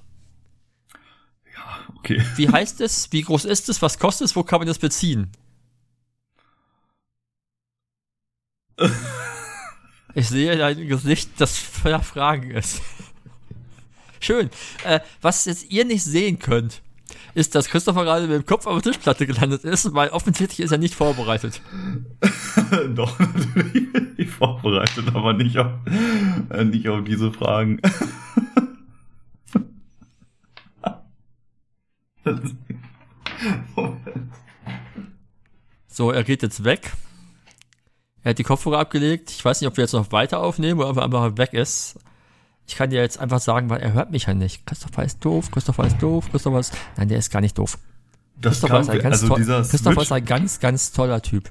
[1.55, 2.23] Ja, okay.
[2.37, 3.11] Wie heißt es?
[3.13, 3.83] Wie groß ist es?
[3.83, 4.37] Was kostet es?
[4.37, 5.33] Wo kann man das beziehen?
[10.15, 12.83] ich sehe dein Gesicht, das voller Fragen ist.
[14.21, 14.51] Schön.
[14.85, 16.83] Äh, was jetzt ihr nicht sehen könnt,
[17.37, 20.73] ist, dass Christopher gerade mit dem Kopf auf der Tischplatte gelandet ist, weil offensichtlich ist
[20.73, 21.61] er nicht vorbereitet.
[22.95, 25.73] Doch, natürlich bin ich vorbereitet, aber nicht auf,
[26.49, 27.79] äh, nicht auf diese Fragen.
[35.89, 36.95] so, er geht jetzt weg.
[38.23, 39.31] Er hat die Kopfhörer abgelegt.
[39.31, 41.99] Ich weiß nicht, ob wir jetzt noch weiter aufnehmen oder ob er einfach weg ist.
[42.67, 44.67] Ich kann dir jetzt einfach sagen, weil er hört mich ja nicht.
[44.67, 46.77] Christopher ist doof, Christopher ist doof, Christopher ist.
[46.97, 47.79] Nein, der ist gar nicht doof.
[48.41, 51.51] Das Christopher, ist ein, ganz also dieser Christopher ist ein ganz, ganz toller Typ.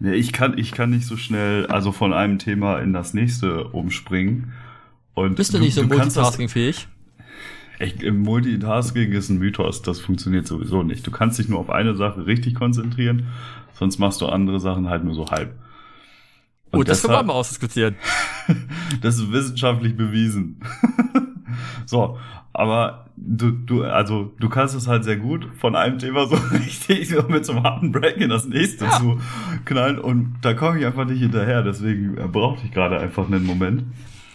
[0.00, 3.68] Ja, ich kann, ich kann nicht so schnell, also von einem Thema in das nächste
[3.68, 4.52] umspringen.
[5.14, 6.88] Und Bist du, du nicht so multitaskingfähig?
[8.10, 11.06] Multitasking ist ein Mythos, das funktioniert sowieso nicht.
[11.06, 13.28] Du kannst dich nur auf eine Sache richtig konzentrieren,
[13.74, 15.54] sonst machst du andere Sachen halt nur so halb.
[16.70, 17.96] Und oh, das können wir mal ausdiskutieren.
[19.00, 20.60] das ist wissenschaftlich bewiesen.
[21.86, 22.18] so,
[22.52, 27.08] aber du, du, also du kannst es halt sehr gut, von einem Thema so richtig
[27.08, 28.92] so mit so einem harten Break in das nächste ja.
[28.92, 29.20] zu
[29.64, 33.44] knallen und da komme ich einfach nicht hinterher, deswegen äh, brauchte ich gerade einfach einen
[33.44, 33.84] Moment.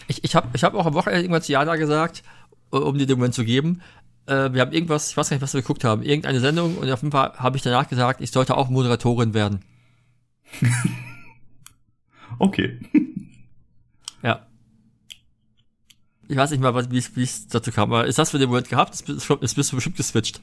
[0.08, 2.24] Ich, ich habe ich hab auch am Wochenende irgendwann zu Jana gesagt,
[2.72, 3.82] äh, um dir den Moment zu geben,
[4.26, 6.92] äh, wir haben irgendwas, ich weiß gar nicht, was wir geguckt haben, irgendeine Sendung und
[6.92, 9.62] auf jeden Fall habe ich danach gesagt, ich sollte auch Moderatorin werden.
[12.42, 12.80] Okay.
[14.24, 14.46] Ja.
[16.28, 18.94] Ich weiß nicht mal, wie es dazu kam, aber ist das für den Moment gehabt?
[18.94, 20.42] Jetzt bist du bestimmt geswitcht.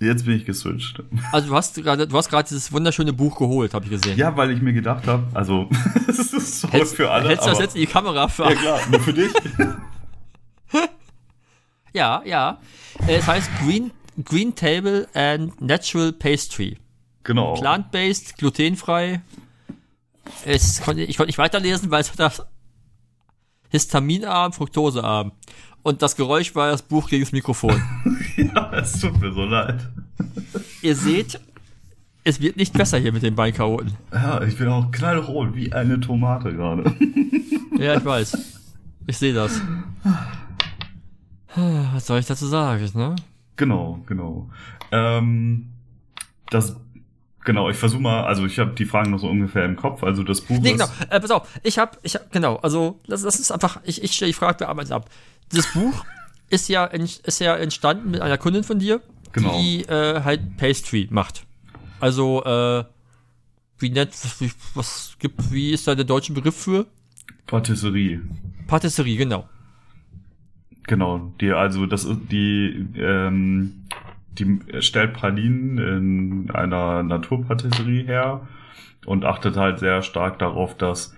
[0.00, 1.02] Jetzt bin ich geswitcht.
[1.32, 4.16] Also du hast gerade, du hast gerade dieses wunderschöne Buch geholt, habe ich gesehen.
[4.18, 5.68] Ja, weil ich mir gedacht habe, also
[6.08, 7.28] es ist so hältst, für alle.
[7.28, 8.44] Hältst du das jetzt in die Kamera für?
[8.44, 9.32] Ja klar, nur für dich.
[11.92, 12.60] ja, ja.
[13.06, 13.90] Äh, es heißt Green,
[14.24, 16.78] Green Table and Natural Pastry.
[17.24, 17.54] Genau.
[17.54, 19.20] Plant-based, glutenfrei.
[20.44, 22.46] Es konnte, ich konnte nicht weiterlesen, weil es das
[23.68, 25.32] histaminarm, fruktosearm.
[25.82, 27.80] Und das Geräusch war das Buch gegen das Mikrofon.
[28.36, 29.88] ja, es tut mir so leid.
[30.82, 31.40] Ihr seht,
[32.24, 33.94] es wird nicht besser hier mit den Beinkaroten.
[34.12, 36.94] Ja, ich bin auch knallrot wie eine Tomate gerade.
[37.78, 38.36] ja, ich weiß.
[39.06, 39.60] Ich sehe das.
[41.54, 43.16] Was soll ich dazu sagen, ne?
[43.56, 44.50] Genau, genau.
[44.92, 45.70] Ähm,
[46.50, 46.76] das
[47.48, 50.22] Genau, ich versuche mal, also ich habe die Fragen noch so ungefähr im Kopf, also
[50.22, 53.40] das Buch Nee, genau, äh, pass auf, ich habe, ich hab, genau, also das, das
[53.40, 55.08] ist einfach, ich, ich stelle die Frage, wir arbeiten ab.
[55.50, 56.04] Das Buch
[56.50, 59.00] ist ja, ist ja entstanden mit einer Kundin von dir,
[59.32, 59.58] genau.
[59.58, 61.46] die äh, halt Pastry macht.
[62.00, 62.84] Also, äh,
[63.78, 66.84] wie nennt, was, was gibt, wie ist da der deutsche Begriff für?
[67.46, 68.20] Patisserie.
[68.66, 69.48] Patisserie, genau.
[70.86, 73.84] Genau, die, also das ist die, ähm,
[74.38, 78.48] die stellt Pralinen in einer Naturpatisserie her
[79.06, 81.16] und achtet halt sehr stark darauf, dass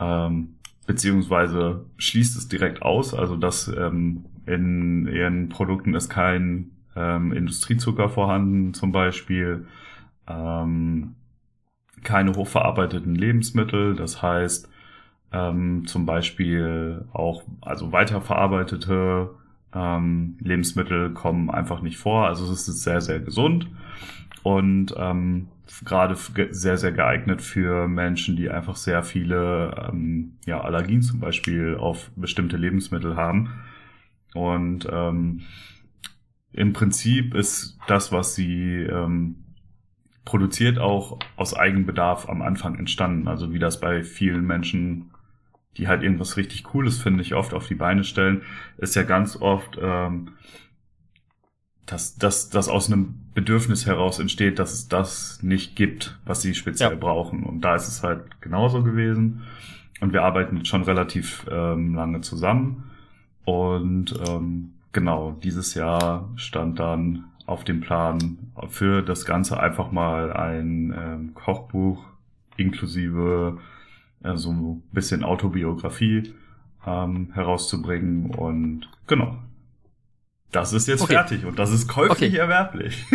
[0.00, 7.32] ähm, beziehungsweise schließt es direkt aus, also dass ähm, in ihren Produkten ist kein ähm,
[7.32, 9.66] Industriezucker vorhanden, zum Beispiel
[10.28, 11.16] ähm,
[12.04, 14.70] keine hochverarbeiteten Lebensmittel, das heißt
[15.32, 19.30] ähm, zum Beispiel auch also weiterverarbeitete
[19.76, 22.26] ähm, Lebensmittel kommen einfach nicht vor.
[22.26, 23.68] Also es ist sehr, sehr gesund
[24.42, 25.48] und ähm,
[25.84, 26.16] gerade
[26.50, 32.10] sehr, sehr geeignet für Menschen, die einfach sehr viele ähm, ja, Allergien zum Beispiel auf
[32.16, 33.50] bestimmte Lebensmittel haben.
[34.34, 35.42] Und ähm,
[36.52, 39.44] im Prinzip ist das, was sie ähm,
[40.24, 43.28] produziert, auch aus Eigenbedarf am Anfang entstanden.
[43.28, 45.10] Also wie das bei vielen Menschen
[45.76, 48.42] die halt irgendwas richtig Cooles, finde ich, oft auf die Beine stellen,
[48.78, 50.32] ist ja ganz oft, ähm,
[51.84, 56.54] dass, dass das aus einem Bedürfnis heraus entsteht, dass es das nicht gibt, was sie
[56.54, 56.96] speziell ja.
[56.96, 57.44] brauchen.
[57.44, 59.42] Und da ist es halt genauso gewesen.
[60.00, 62.90] Und wir arbeiten schon relativ ähm, lange zusammen.
[63.44, 70.32] Und ähm, genau, dieses Jahr stand dann auf dem Plan für das Ganze einfach mal
[70.32, 72.04] ein ähm, Kochbuch
[72.56, 73.58] inklusive
[74.26, 76.34] äh, so ein bisschen Autobiografie
[76.86, 78.30] ähm, herauszubringen.
[78.34, 79.38] Und genau.
[80.52, 81.14] Das ist jetzt okay.
[81.14, 82.38] fertig und das ist käuflich okay.
[82.38, 83.04] erwerblich.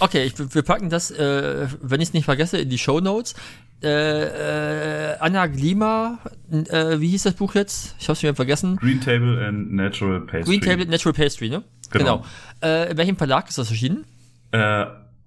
[0.00, 3.34] Okay, ich, wir packen das, äh, wenn ich es nicht vergesse, in die Show Notes.
[3.82, 6.18] Äh, äh, Anna Glima,
[6.50, 7.94] äh, wie hieß das Buch jetzt?
[8.00, 8.76] Ich habe es mir vergessen.
[8.76, 10.42] Green Table and Natural Pastry.
[10.42, 11.62] Green Table and Natural Pastry, ne?
[11.90, 12.22] Genau.
[12.22, 12.24] genau.
[12.60, 14.04] Äh, in welchem Verlag ist das erschienen?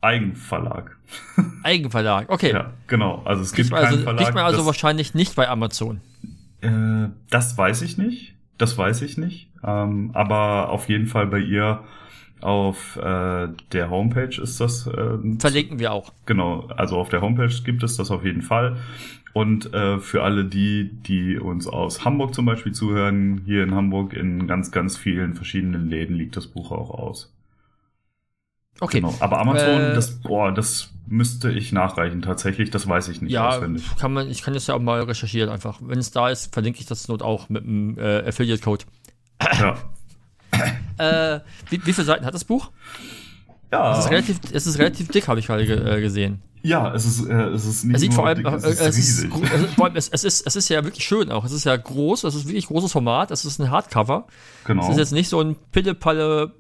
[0.08, 0.96] Eigenverlag.
[1.64, 2.52] Eigenverlag, okay.
[2.54, 3.22] Ja, genau.
[3.26, 4.24] Also es gibt keinen also, Verlag.
[4.24, 6.00] Kriegt man also wahrscheinlich nicht bei Amazon.
[6.62, 8.36] Äh, das weiß ich nicht.
[8.58, 9.50] Das weiß ich nicht.
[9.64, 11.84] Ähm, aber auf jeden Fall bei ihr
[12.40, 14.88] auf äh, der Homepage ist das.
[14.88, 16.14] Äh, Verlinken wir auch.
[16.26, 18.78] Genau, also auf der Homepage gibt es das auf jeden Fall.
[19.34, 24.14] Und äh, für alle die, die uns aus Hamburg zum Beispiel zuhören, hier in Hamburg
[24.14, 27.34] in ganz, ganz vielen verschiedenen Läden liegt das Buch auch aus.
[28.80, 29.02] Okay.
[29.02, 29.16] Genau.
[29.20, 33.50] Aber Amazon, äh, das, boah, das müsste ich nachreichen tatsächlich, das weiß ich nicht ja,
[33.50, 33.84] auswendig.
[33.98, 35.80] Kann man, ich kann das ja auch mal recherchieren einfach.
[35.82, 38.86] Wenn es da ist, verlinke ich das Not auch mit einem äh, Affiliate-Code.
[39.60, 39.78] Ja.
[40.98, 42.72] äh, wie, wie viele Seiten hat das Buch?
[43.72, 43.94] Ja.
[43.94, 46.42] Es ist relativ, es ist relativ dick, habe ich gerade ge äh, gesehen.
[46.64, 48.82] Ja, es ist, äh, es ist nicht es sieht nur vor allem, dick, es, ist
[48.82, 49.28] es, ist,
[49.96, 51.46] es, es, ist, es ist ja wirklich schön auch.
[51.46, 54.28] Es ist ja groß, es ist wirklich großes Format, es ist ein Hardcover.
[54.66, 54.84] Genau.
[54.84, 56.54] Es ist jetzt nicht so ein Pille-Palle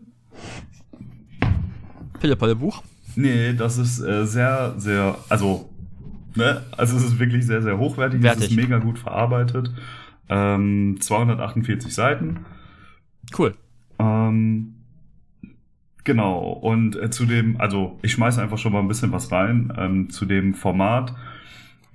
[2.20, 2.84] Pille-Palle-Buch?
[3.16, 5.70] Nee, das ist äh, sehr, sehr, also,
[6.36, 8.46] ne, also es ist wirklich sehr, sehr hochwertig, Wertig.
[8.46, 9.72] es ist mega gut verarbeitet.
[10.30, 12.46] Ähm, 248 Seiten.
[13.38, 13.56] Cool.
[14.00, 14.76] Ähm,
[16.04, 19.74] genau, und äh, zu dem, also ich schmeiße einfach schon mal ein bisschen was rein,
[19.78, 21.16] ähm, zu dem Format.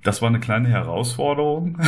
[0.03, 1.77] Das war eine kleine Herausforderung.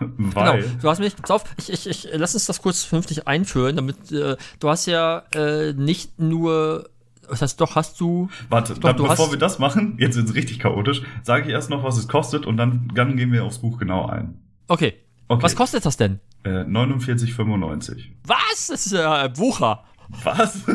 [0.00, 0.62] Weil.
[0.62, 3.76] Genau, du hast mich, pass auf, ich, ich, ich, lass uns das kurz vernünftig einführen,
[3.76, 6.90] damit, äh, du hast ja äh, nicht nur
[7.28, 8.28] das heißt, doch hast du.
[8.48, 11.70] Warte, doch, dann, du bevor wir das machen, jetzt wird's richtig chaotisch, sage ich erst
[11.70, 14.40] noch, was es kostet und dann, dann gehen wir aufs Buch genau ein.
[14.68, 14.94] Okay.
[15.28, 15.42] okay.
[15.42, 16.20] Was kostet das denn?
[16.44, 18.10] Äh, 49,95.
[18.26, 18.66] Was?
[18.68, 19.84] Das ist ja äh, Wucher.
[20.22, 20.60] Was?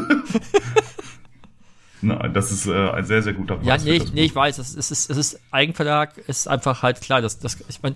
[2.02, 3.68] Nein, das ist äh, ein sehr, sehr guter Preis.
[3.68, 7.40] Ja, nee, nee ich weiß, es ist, es ist Eigenverlag, ist einfach halt klar, dass
[7.40, 7.96] das, ich meine,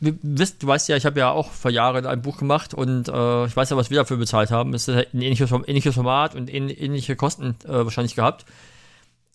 [0.00, 3.56] du weißt ja, ich habe ja auch vor Jahren ein Buch gemacht und äh, ich
[3.56, 4.74] weiß ja, was wir dafür bezahlt haben.
[4.74, 8.44] Es ist ein ähnliches, ähnliches Format und ähnliche Kosten äh, wahrscheinlich gehabt.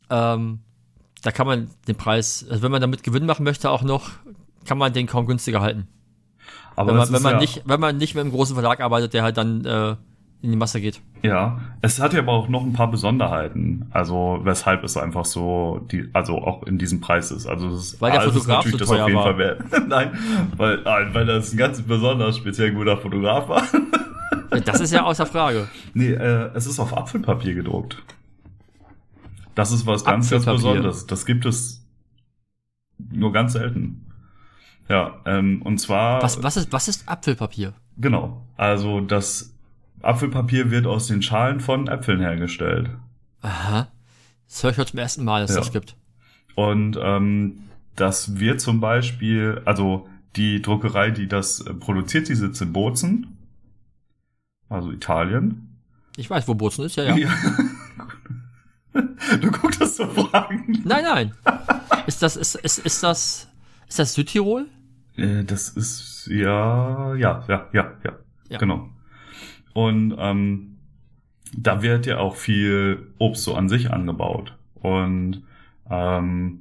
[0.09, 0.59] Ähm,
[1.21, 4.11] da kann man den Preis, also wenn man damit Gewinn machen möchte, auch noch,
[4.65, 5.87] kann man den kaum günstiger halten.
[6.75, 9.13] Aber wenn man, wenn man ja nicht, wenn man nicht mit einem großen Verlag arbeitet,
[9.13, 9.95] der halt dann äh,
[10.43, 11.01] in die Masse geht.
[11.21, 13.87] Ja, es hat ja aber auch noch ein paar Besonderheiten.
[13.91, 17.47] Also weshalb es einfach so, die, also auch in diesem Preis ist.
[17.47, 19.33] Also es, weil der Fotograf so teuer war.
[19.87, 20.11] nein,
[20.57, 23.63] weil, nein, weil das ein ganz besonders speziell guter Fotograf war.
[24.65, 25.69] das ist ja außer Frage.
[25.93, 28.03] Nee, äh, es ist auf Apfelpapier gedruckt.
[29.55, 31.07] Das ist was ganz, ganz Besonderes.
[31.07, 31.87] Das gibt es
[32.97, 34.11] nur ganz selten.
[34.89, 36.21] Ja, ähm, und zwar.
[36.21, 37.73] Was, was, ist, was ist Apfelpapier?
[37.97, 38.45] Genau.
[38.57, 39.52] Also das
[40.03, 42.89] Apfelpapier wird aus den Schalen von Äpfeln hergestellt.
[43.41, 43.87] Aha.
[44.47, 45.57] Das höre ich heute zum ersten Mal, dass ja.
[45.57, 45.95] das gibt.
[46.55, 47.63] Und ähm,
[47.95, 53.37] das wird zum Beispiel, also die Druckerei, die das äh, produziert, die sitzt in Bozen,
[54.69, 55.79] also Italien.
[56.17, 57.15] Ich weiß, wo Bozen ist, ja, ja.
[57.15, 57.29] ja.
[59.41, 60.83] Du guckst das so Fragen.
[60.85, 61.33] Nein, nein.
[62.05, 63.47] Ist das, ist, ist, ist das,
[63.87, 64.67] ist das Südtirol?
[65.15, 68.13] Äh, das ist, ja, ja, ja, ja, ja,
[68.49, 68.57] ja.
[68.59, 68.92] genau.
[69.73, 70.77] Und ähm,
[71.55, 74.55] da wird ja auch viel Obst so an sich angebaut.
[74.75, 75.43] Und
[75.89, 76.59] ähm,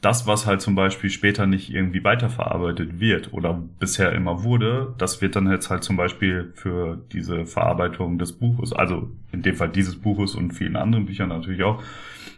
[0.00, 5.22] das, was halt zum Beispiel später nicht irgendwie weiterverarbeitet wird oder bisher immer wurde, das
[5.22, 9.68] wird dann jetzt halt zum Beispiel für diese Verarbeitung des Buches, also in dem Fall
[9.68, 11.82] dieses Buches und vielen anderen Büchern natürlich auch,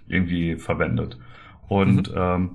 [0.06, 1.18] irgendwie verwendet.
[1.68, 2.16] Und mhm.
[2.16, 2.50] ähm,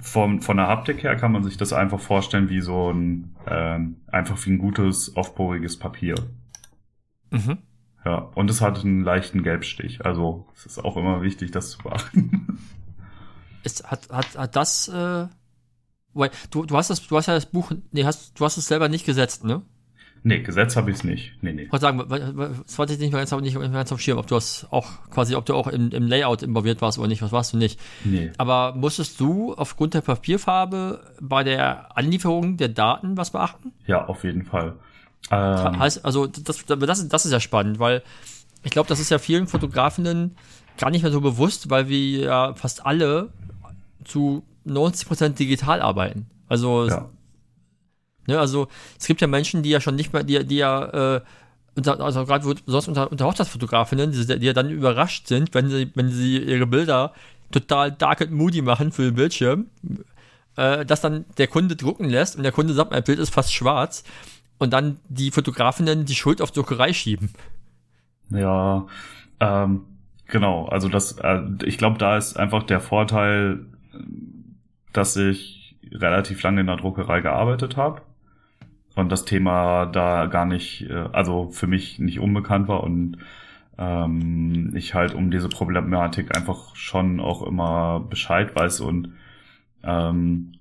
[0.00, 3.96] von, von der Haptik her kann man sich das einfach vorstellen wie so ein, ähm,
[4.08, 6.14] einfach wie ein gutes, aufbohriges Papier.
[7.30, 7.58] Mhm.
[8.04, 10.04] Ja, und es hat einen leichten Gelbstich.
[10.04, 12.58] Also es ist auch immer wichtig, das zu beachten.
[13.62, 15.28] Ist, hat, hat, hat das, äh,
[16.50, 18.88] du, du hast das, du hast ja das Buch, nee, hast, du hast es selber
[18.88, 19.62] nicht gesetzt, ne?
[20.24, 21.32] Nee, Gesetz habe ich es nicht.
[21.42, 21.62] Nee, nee.
[21.62, 22.04] Ich wollte sagen,
[22.66, 24.88] das wollte ich nicht mehr ganz, nicht mehr ganz auf Schirm, ob du das auch
[25.10, 27.80] quasi, ob du auch im, im Layout involviert warst oder nicht, was warst du nicht.
[28.04, 28.30] Nee.
[28.38, 33.72] Aber musstest du aufgrund der Papierfarbe bei der Anlieferung der Daten was beachten?
[33.86, 34.74] Ja, auf jeden Fall.
[35.30, 35.78] Ähm.
[35.78, 38.02] Heißt, also das, das, das ist ja spannend, weil
[38.62, 40.36] ich glaube, das ist ja vielen Fotografinnen
[40.78, 43.30] gar nicht mehr so bewusst, weil wir ja fast alle
[44.04, 46.26] zu 90% digital arbeiten.
[46.48, 47.08] Also ja.
[48.26, 51.20] Ne, also es gibt ja Menschen, die ja schon nicht mehr, die, die ja, äh,
[51.74, 56.10] also gerade sonst unter, unter Hochzeitsfotografinnen, die, die ja dann überrascht sind, wenn sie, wenn
[56.10, 57.12] sie ihre Bilder
[57.50, 59.66] total dark and moody machen für den Bildschirm,
[60.56, 63.52] äh, dass dann der Kunde drucken lässt und der Kunde sagt, mein Bild ist fast
[63.52, 64.04] schwarz
[64.58, 67.30] und dann die Fotografinnen die Schuld auf Druckerei schieben.
[68.30, 68.86] Ja,
[69.40, 69.82] ähm,
[70.26, 70.66] genau.
[70.66, 73.66] Also das, äh, ich glaube, da ist einfach der Vorteil,
[74.92, 78.02] dass ich relativ lange in der Druckerei gearbeitet habe
[78.94, 83.18] und das Thema da gar nicht, äh, also für mich nicht unbekannt war und
[83.78, 89.14] ähm, ich halt um diese Problematik einfach schon auch immer Bescheid weiß und
[89.82, 90.52] ähm,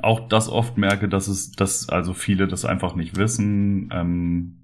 [0.00, 4.56] auch das oft merke, dass es, dass also viele das einfach nicht wissen, ähm,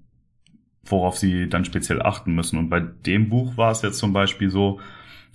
[0.85, 2.57] worauf sie dann speziell achten müssen.
[2.57, 4.79] Und bei dem Buch war es jetzt zum Beispiel so,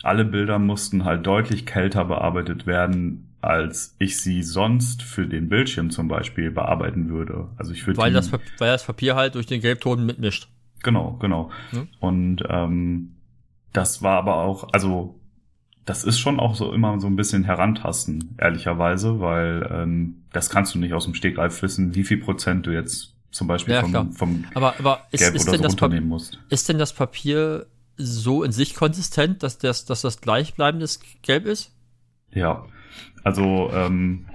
[0.02, 5.90] alle Bilder mussten halt deutlich kälter bearbeitet werden, als ich sie sonst für den Bildschirm
[5.90, 7.48] zum Beispiel bearbeiten würde.
[7.56, 10.48] Also ich würde weil das weil das Papier halt durch den Gelbton mitmischt.
[10.82, 11.50] Genau, genau.
[11.70, 11.88] Hm?
[12.00, 13.16] Und ähm,
[13.72, 15.18] das war aber auch, also
[15.84, 20.74] das ist schon auch so immer so ein bisschen herantasten, ehrlicherweise, weil ähm, das kannst
[20.74, 24.12] du nicht aus dem Stegreif wissen, wie viel Prozent du jetzt zum Beispiel ja, vom,
[24.12, 26.38] vom aber, aber ist, Gelb ist oder so runternehmen musst.
[26.48, 31.72] Ist denn das Papier so in sich konsistent, dass das, dass das gleichbleibendes Gelb ist?
[32.32, 32.66] Ja,
[33.24, 34.26] also, ähm,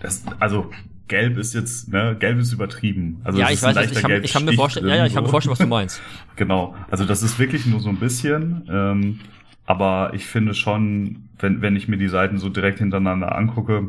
[0.00, 0.70] das, also
[1.08, 3.20] Gelb ist jetzt, ne, Gelb ist übertrieben.
[3.24, 5.52] Also ja, ich weiß, ich ich kann mir vorstellen, ja, ja, ich kann mir vorstellen,
[5.52, 6.00] was du meinst.
[6.36, 6.76] genau.
[6.90, 9.20] Also das ist wirklich nur so ein bisschen, ähm,
[9.64, 13.88] aber ich finde schon, wenn, wenn ich mir die Seiten so direkt hintereinander angucke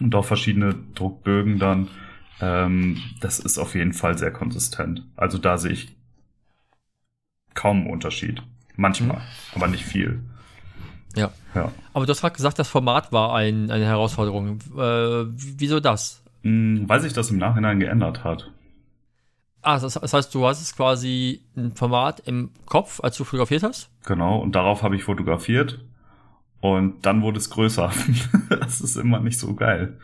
[0.00, 1.88] und auch verschiedene Druckbögen dann,
[2.40, 5.06] ähm, das ist auf jeden Fall sehr konsistent.
[5.16, 5.96] Also da sehe ich
[7.54, 8.42] kaum einen Unterschied.
[8.76, 9.22] Manchmal, mhm.
[9.56, 10.22] aber nicht viel.
[11.16, 11.30] Ja.
[11.54, 11.72] ja.
[11.92, 14.58] Aber du hast gerade gesagt, das Format war ein, eine Herausforderung.
[14.76, 15.24] Äh,
[15.56, 16.22] wieso das?
[16.42, 18.50] Hm, weil sich das im Nachhinein geändert hat.
[19.62, 23.62] Ah, das, das heißt, du hast es quasi ein Format im Kopf, als du fotografiert
[23.62, 23.90] hast?
[24.06, 25.80] Genau, und darauf habe ich fotografiert.
[26.60, 27.90] Und dann wurde es größer.
[28.48, 29.98] das ist immer nicht so geil.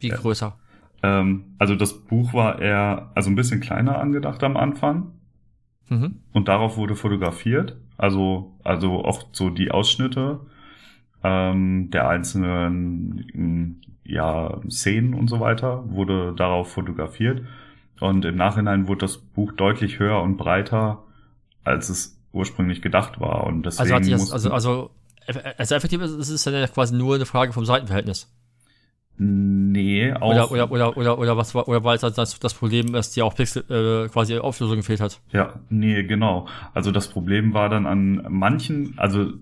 [0.00, 0.56] Wie größer?
[1.02, 5.12] Ähm, also das Buch war eher, also ein bisschen kleiner angedacht am Anfang.
[5.88, 6.20] Mhm.
[6.32, 7.76] Und darauf wurde fotografiert.
[7.98, 10.40] Also, also auch so die Ausschnitte
[11.22, 17.42] ähm, der einzelnen ja, Szenen und so weiter wurde darauf fotografiert.
[18.00, 21.02] Und im Nachhinein wurde das Buch deutlich höher und breiter,
[21.64, 23.44] als es ursprünglich gedacht war.
[23.44, 24.90] Und deswegen also, das, also, also,
[25.58, 28.32] also effektiv ist es ja quasi nur eine Frage vom Seitenverhältnis.
[29.20, 30.30] Nee, auch.
[30.30, 33.22] Oder, oder, oder, oder, oder was war, oder weil es das, das Problem ist, die
[33.22, 35.20] auch Pixel, äh, quasi Auflösung gefehlt hat.
[35.32, 36.46] Ja, nee, genau.
[36.72, 39.32] Also das Problem war dann an manchen, also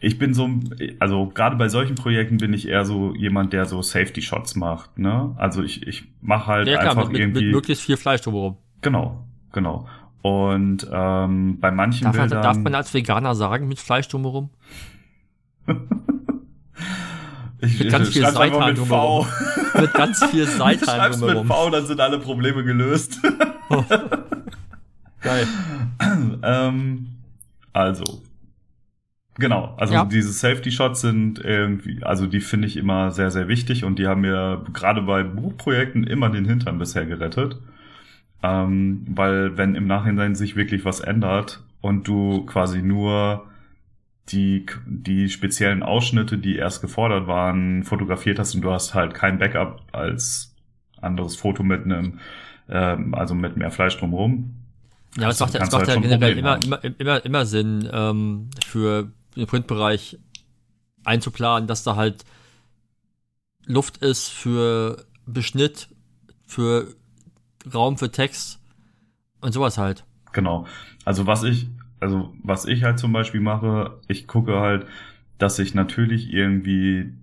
[0.00, 0.50] ich bin so,
[0.98, 4.98] also gerade bei solchen Projekten bin ich eher so jemand, der so Safety Shots macht,
[4.98, 5.34] ne?
[5.38, 7.46] Also ich, ich mache halt ja, klar, einfach mit, irgendwie.
[7.46, 8.58] Mit möglichst viel Fleisch drumherum.
[8.82, 9.88] Genau, genau.
[10.20, 12.42] Und ähm, bei manchen darf, Bildern...
[12.42, 14.50] Darf man als Veganer sagen, mit Fleisch drumherum?
[17.64, 19.26] Ich, mit ganz viel Seitan drumherum.
[19.80, 21.46] mit ganz viel Seitan drumherum.
[21.46, 23.20] mit V, dann sind alle Probleme gelöst.
[23.70, 23.84] Oh.
[25.20, 25.46] Geil.
[26.42, 27.06] ähm,
[27.72, 28.04] also,
[29.36, 30.04] Genau, also ja.
[30.04, 34.06] diese Safety Shots sind irgendwie, also die finde ich immer sehr, sehr wichtig und die
[34.06, 37.58] haben mir gerade bei Buchprojekten immer den Hintern bisher gerettet.
[38.44, 43.46] Ähm, weil wenn im Nachhinein sich wirklich was ändert und du quasi nur
[44.28, 49.38] die, die speziellen Ausschnitte, die erst gefordert waren, fotografiert hast und du hast halt kein
[49.38, 50.54] Backup als
[51.00, 52.20] anderes Foto mit einem,
[52.68, 54.54] ähm, also mit mehr Fleisch drumherum.
[55.18, 59.12] Ja, es macht, es macht halt ja generell immer, immer, immer, immer Sinn ähm, für
[59.36, 60.18] den Printbereich
[61.04, 62.24] einzuplanen, dass da halt
[63.66, 65.88] Luft ist für Beschnitt,
[66.46, 66.94] für
[67.72, 68.60] Raum für Text
[69.40, 70.04] und sowas halt.
[70.32, 70.66] Genau.
[71.04, 71.68] Also was ich
[72.04, 74.86] also was ich halt zum Beispiel mache, ich gucke halt,
[75.38, 77.14] dass ich natürlich irgendwie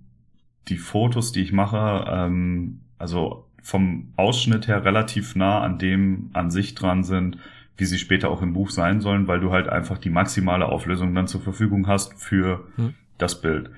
[0.66, 6.50] die Fotos, die ich mache, ähm, also vom Ausschnitt her relativ nah an dem an
[6.50, 7.38] sich dran sind,
[7.76, 11.14] wie sie später auch im Buch sein sollen, weil du halt einfach die maximale Auflösung
[11.14, 12.94] dann zur Verfügung hast für hm.
[13.18, 13.70] das Bild.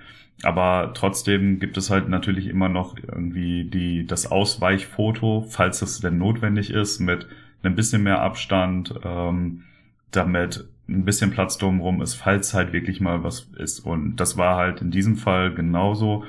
[0.42, 6.16] Aber trotzdem gibt es halt natürlich immer noch irgendwie die, das Ausweichfoto, falls es denn
[6.16, 7.26] notwendig ist, mit
[7.62, 9.64] einem bisschen mehr Abstand, ähm,
[10.10, 13.80] damit ein bisschen Platz drumherum ist, falls halt wirklich mal was ist.
[13.80, 16.24] Und das war halt in diesem Fall genauso,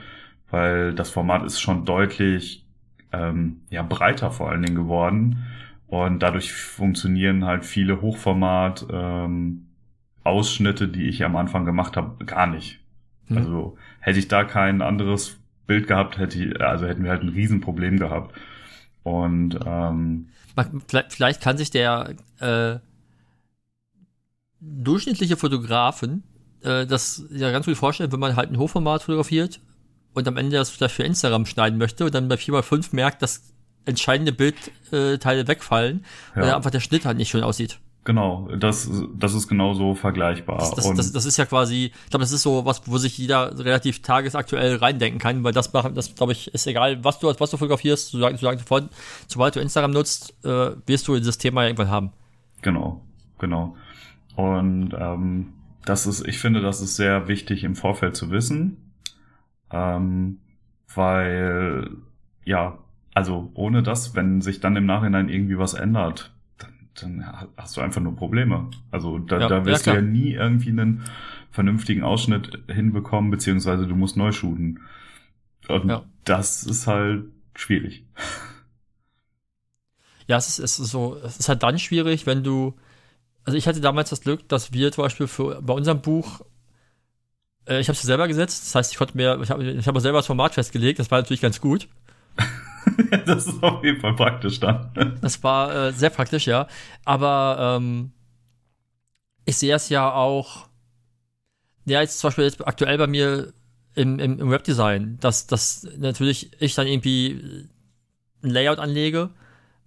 [0.49, 2.65] weil das Format ist schon deutlich
[3.11, 5.45] ähm, ja, breiter vor allen Dingen geworden.
[5.87, 9.67] Und dadurch funktionieren halt viele Hochformat ähm,
[10.23, 12.79] Ausschnitte, die ich am Anfang gemacht habe, gar nicht.
[13.27, 13.37] Hm.
[13.37, 15.37] Also hätte ich da kein anderes
[15.67, 18.35] Bild gehabt, hätte ich, also hätten wir halt ein Riesenproblem gehabt.
[19.03, 20.29] Und ähm,
[21.09, 22.77] vielleicht kann sich der äh,
[24.65, 26.23] durchschnittliche Fotografen
[26.65, 29.61] äh, das ja ganz gut vorstellen, wenn man halt ein Hochformat fotografiert
[30.13, 33.53] und am Ende das vielleicht für Instagram schneiden möchte und dann bei 4x5 merkt, dass
[33.85, 36.03] entscheidende Bildteile wegfallen,
[36.35, 36.41] ja.
[36.41, 37.79] weil einfach der Schnitt halt nicht schön aussieht.
[38.03, 40.59] Genau, das, das ist genauso vergleichbar.
[40.59, 43.17] Das, das, das, das ist ja quasi, ich glaube, das ist so was, wo sich
[43.17, 47.27] jeder relativ tagesaktuell reindenken kann, weil das machen, das glaube ich, ist egal, was du,
[47.27, 48.59] was du fotografierst, solange, solange
[49.27, 52.11] sobald du Instagram nutzt, äh, wirst du dieses Thema irgendwann haben.
[52.61, 53.01] Genau,
[53.39, 53.75] genau.
[54.35, 55.53] Und ähm,
[55.85, 58.91] das ist, ich finde, das ist sehr wichtig im Vorfeld zu wissen,
[59.71, 60.39] ähm,
[60.93, 61.89] weil
[62.43, 62.77] ja,
[63.13, 67.25] also ohne das, wenn sich dann im Nachhinein irgendwie was ändert, dann, dann
[67.57, 68.69] hast du einfach nur Probleme.
[68.91, 71.03] Also da, ja, da wirst ja, du ja nie irgendwie einen
[71.51, 74.81] vernünftigen Ausschnitt hinbekommen, beziehungsweise du musst neu shooten.
[75.67, 76.03] Und ja.
[76.25, 78.05] das ist halt schwierig.
[80.27, 82.75] Ja, es ist, es ist so, es ist halt dann schwierig, wenn du,
[83.45, 86.41] also ich hatte damals das Glück, dass wir zum Beispiel für, bei unserem Buch,
[87.67, 89.99] äh, ich habe es selber gesetzt, das heißt, ich konnte mir, ich habe ich hab
[89.99, 91.87] selber das Format festgelegt, das war natürlich ganz gut.
[93.25, 95.17] das ist auf jeden Fall praktisch dann.
[95.21, 96.67] Das war äh, sehr praktisch, ja.
[97.05, 98.11] Aber ähm,
[99.45, 100.67] ich sehe es ja auch,
[101.85, 103.53] ja, jetzt zum Beispiel jetzt aktuell bei mir
[103.93, 107.69] im, im, im Webdesign, dass, dass natürlich ich dann irgendwie
[108.43, 109.29] ein Layout anlege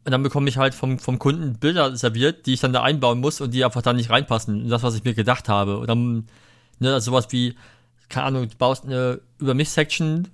[0.05, 3.21] und dann bekomme ich halt vom, vom Kunden Bilder serviert, die ich dann da einbauen
[3.21, 5.79] muss und die einfach da nicht reinpassen in das, was ich mir gedacht habe.
[5.79, 6.27] Und dann,
[6.79, 7.57] ne, also sowas wie,
[8.09, 10.29] keine Ahnung, du baust eine Über mich-Section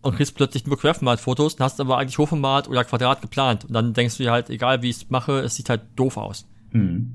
[0.00, 3.64] und kriegst plötzlich nur Querformat-Fotos und hast aber eigentlich Hochformat oder Quadrat geplant.
[3.64, 6.16] Und dann denkst du dir halt, egal wie ich es mache, es sieht halt doof
[6.16, 6.46] aus.
[6.70, 7.14] Mhm.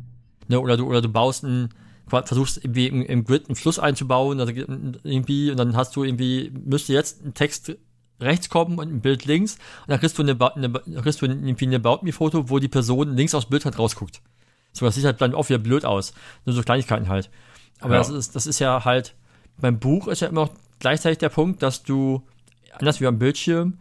[0.49, 1.70] Ne, oder du, oder du baust ein,
[2.08, 6.51] versuchst irgendwie im, im Grid einen Fluss einzubauen, also irgendwie, und dann hast du irgendwie,
[6.66, 7.76] müsste jetzt ein Text
[8.24, 9.55] rechts kommen und ein Bild links.
[9.82, 10.71] Und dann kriegst du, eine, eine,
[11.01, 14.21] kriegst du irgendwie eine About Me-Foto, wo die Person links aus Bild halt rausguckt.
[14.71, 16.13] So, das sieht halt dann auch wieder blöd aus.
[16.45, 17.30] Nur so Kleinigkeiten halt.
[17.80, 17.99] Aber ja.
[17.99, 19.15] das, ist, das ist ja halt,
[19.59, 22.24] beim Buch ist ja immer noch gleichzeitig der Punkt, dass du,
[22.74, 23.78] anders wie am Bildschirm,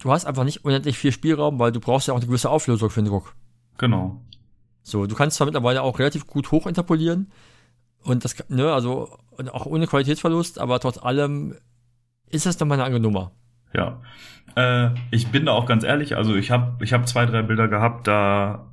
[0.00, 2.90] du hast einfach nicht unendlich viel Spielraum, weil du brauchst ja auch eine gewisse Auflösung
[2.90, 3.34] für den Druck.
[3.78, 4.20] Genau.
[4.82, 7.30] So, du kannst zwar mittlerweile auch relativ gut hochinterpolieren
[8.02, 9.16] und das, ne, also
[9.52, 11.56] auch ohne Qualitätsverlust, aber trotz allem
[12.28, 13.32] ist das dann mal eine andere Nummer.
[13.74, 14.00] Ja.
[14.54, 17.68] Äh, ich bin da auch ganz ehrlich, also ich habe ich hab zwei, drei Bilder
[17.68, 18.66] gehabt, da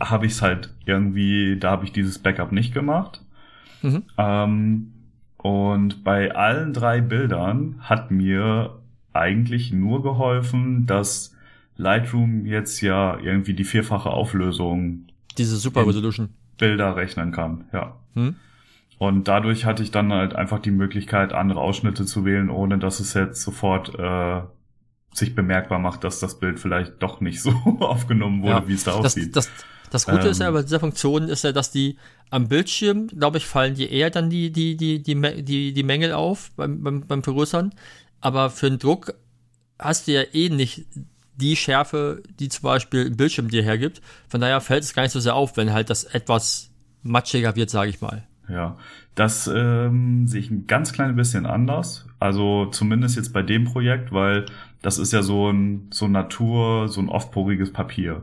[0.00, 3.22] habe ich es halt irgendwie, da habe ich dieses Backup nicht gemacht.
[3.82, 4.02] Mhm.
[4.16, 4.92] Ähm,
[5.36, 8.78] und bei allen drei Bildern hat mir
[9.12, 11.34] eigentlich nur geholfen, dass
[11.76, 17.94] Lightroom jetzt ja irgendwie die vierfache Auflösung diese Super Resolution Bilder rechnen kann, ja.
[18.14, 18.34] Hm?
[18.98, 22.98] Und dadurch hatte ich dann halt einfach die Möglichkeit, andere Ausschnitte zu wählen, ohne dass
[22.98, 24.40] es jetzt sofort äh,
[25.12, 28.84] sich bemerkbar macht, dass das Bild vielleicht doch nicht so aufgenommen wurde, ja, wie es
[28.84, 29.36] da das, aussieht.
[29.36, 29.50] Das,
[29.90, 31.96] das Gute ähm, ist ja bei dieser Funktion ist ja, dass die
[32.30, 36.12] am Bildschirm, glaube ich, fallen die eher dann die, die, die, die, die, die Mängel
[36.12, 37.72] auf beim, beim, beim Vergrößern.
[38.20, 39.14] Aber für den Druck
[39.78, 40.86] hast du ja eh nicht
[41.36, 44.02] die Schärfe, die zum Beispiel ein Bildschirm dir hergibt.
[44.28, 46.70] Von daher fällt es gar nicht so sehr auf, wenn halt das etwas
[47.02, 48.26] matschiger wird, sage ich mal.
[48.48, 48.76] Ja,
[49.14, 52.06] das ähm, sehe ich ein ganz kleines bisschen anders.
[52.18, 54.46] Also zumindest jetzt bei dem Projekt, weil
[54.80, 58.22] das ist ja so ein so Natur, so ein oftporiges Papier.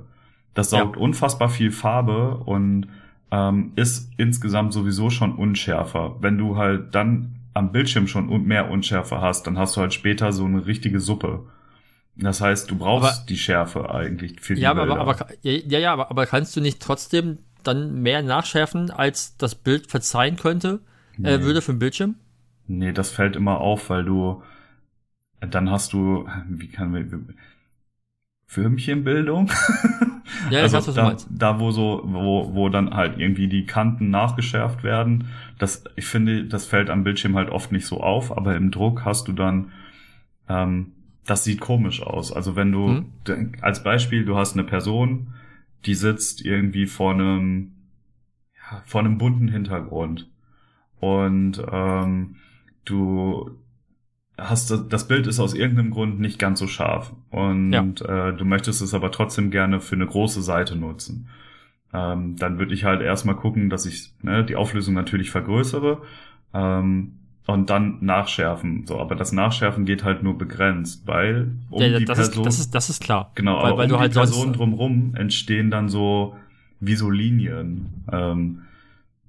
[0.54, 1.02] Das saugt ja.
[1.02, 2.88] unfassbar viel Farbe und
[3.32, 6.16] ähm, ist insgesamt sowieso schon unschärfer.
[6.22, 10.32] Wenn du halt dann am Bildschirm schon mehr Unschärfe hast, dann hast du halt später
[10.32, 11.46] so eine richtige Suppe.
[12.18, 14.72] Das heißt, du brauchst aber, die Schärfe eigentlich für die ja.
[14.72, 19.56] Aber, aber, ja, ja, aber, aber kannst du nicht trotzdem dann mehr nachschärfen, als das
[19.56, 20.80] Bild verzeihen könnte,
[21.18, 21.30] äh, nee.
[21.30, 22.16] äh, würde für den Bildschirm?
[22.68, 24.42] Nee, das fällt immer auf, weil du,
[25.40, 27.36] dann hast du, wie kann man,
[28.48, 29.52] Filmchenbildung.
[30.50, 34.84] ja, also weiß, da, da, wo so, wo, wo dann halt irgendwie die Kanten nachgeschärft
[34.84, 35.28] werden.
[35.58, 39.04] Das, ich finde, das fällt am Bildschirm halt oft nicht so auf, aber im Druck
[39.04, 39.72] hast du dann,
[40.48, 40.92] ähm,
[41.26, 42.32] das sieht komisch aus.
[42.32, 43.54] Also wenn du, hm.
[43.62, 45.34] als Beispiel, du hast eine Person,
[45.86, 47.72] die sitzt irgendwie vor einem,
[48.56, 50.30] ja, vor einem bunten Hintergrund
[51.00, 52.36] und ähm,
[52.86, 53.52] du
[54.38, 57.84] hast das Bild ist aus irgendeinem Grund nicht ganz so scharf und ja.
[57.84, 61.30] äh, du möchtest es aber trotzdem gerne für eine große Seite nutzen.
[61.94, 66.02] Ähm, dann würde ich halt erstmal gucken, dass ich ne, die Auflösung natürlich vergrößere
[66.54, 68.86] ähm, und dann nachschärfen.
[68.88, 72.60] So, aber das Nachschärfen geht halt nur begrenzt, weil um ja, die Person, ist, das
[72.60, 73.32] ist das ist klar.
[73.36, 76.36] Genau, weil, aber weil um die halt Person drumrum entstehen dann so
[76.80, 78.64] wie so Linien ähm,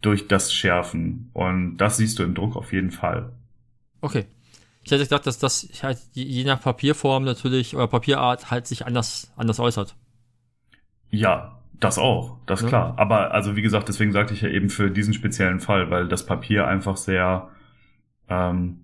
[0.00, 3.30] durch das Schärfen und das siehst du im Druck auf jeden Fall.
[4.00, 4.26] Okay.
[4.84, 9.32] Ich hätte gedacht, dass das halt je nach Papierform natürlich oder Papierart halt sich anders,
[9.36, 9.96] anders äußert.
[11.10, 12.68] Ja, das auch, das ja.
[12.68, 12.94] klar.
[12.96, 16.24] Aber also wie gesagt, deswegen sagte ich ja eben für diesen speziellen Fall, weil das
[16.24, 17.48] Papier einfach sehr,
[18.28, 18.78] ähm,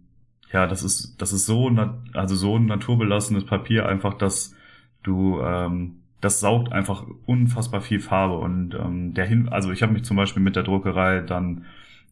[0.53, 1.71] ja, das ist, das ist so,
[2.13, 4.55] also so ein naturbelassenes Papier einfach, dass
[5.03, 9.93] du, ähm, das saugt einfach unfassbar viel Farbe und ähm, der hin, also ich habe
[9.93, 11.65] mich zum Beispiel mit der Druckerei dann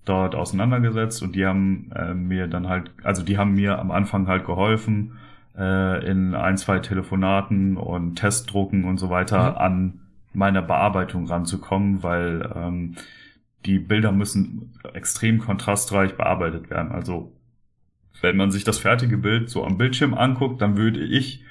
[0.04, 4.26] dort auseinandergesetzt und die haben äh, mir dann halt, also die haben mir am Anfang
[4.26, 5.18] halt geholfen,
[5.56, 9.56] äh, in ein, zwei Telefonaten und Testdrucken und so weiter mhm.
[9.58, 10.00] an
[10.32, 12.96] meiner Bearbeitung ranzukommen, weil ähm,
[13.66, 16.92] die Bilder müssen extrem kontrastreich bearbeitet werden.
[16.92, 17.32] Also
[18.20, 21.44] wenn man sich das fertige Bild so am Bildschirm anguckt, dann würde ich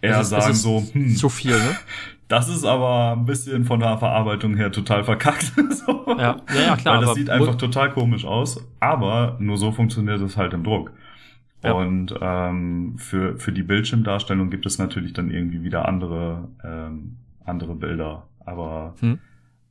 [0.00, 1.76] eher ist, sagen so, hm, zu viel, ne?
[2.28, 5.52] Das ist aber ein bisschen von der Verarbeitung her total verkackt.
[5.70, 6.04] so.
[6.16, 6.36] ja.
[6.54, 6.98] ja, ja, klar.
[6.98, 10.92] Weil das sieht einfach total komisch aus, aber nur so funktioniert es halt im Druck.
[11.64, 11.72] Ja.
[11.72, 17.74] Und ähm, für, für die Bildschirmdarstellung gibt es natürlich dann irgendwie wieder andere, ähm, andere
[17.74, 18.28] Bilder.
[18.46, 19.18] Aber hm.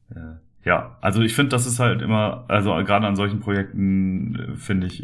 [0.10, 0.36] äh,
[0.70, 4.86] ja, also ich finde, das ist halt immer, also gerade an solchen Projekten äh, finde
[4.86, 5.04] ich,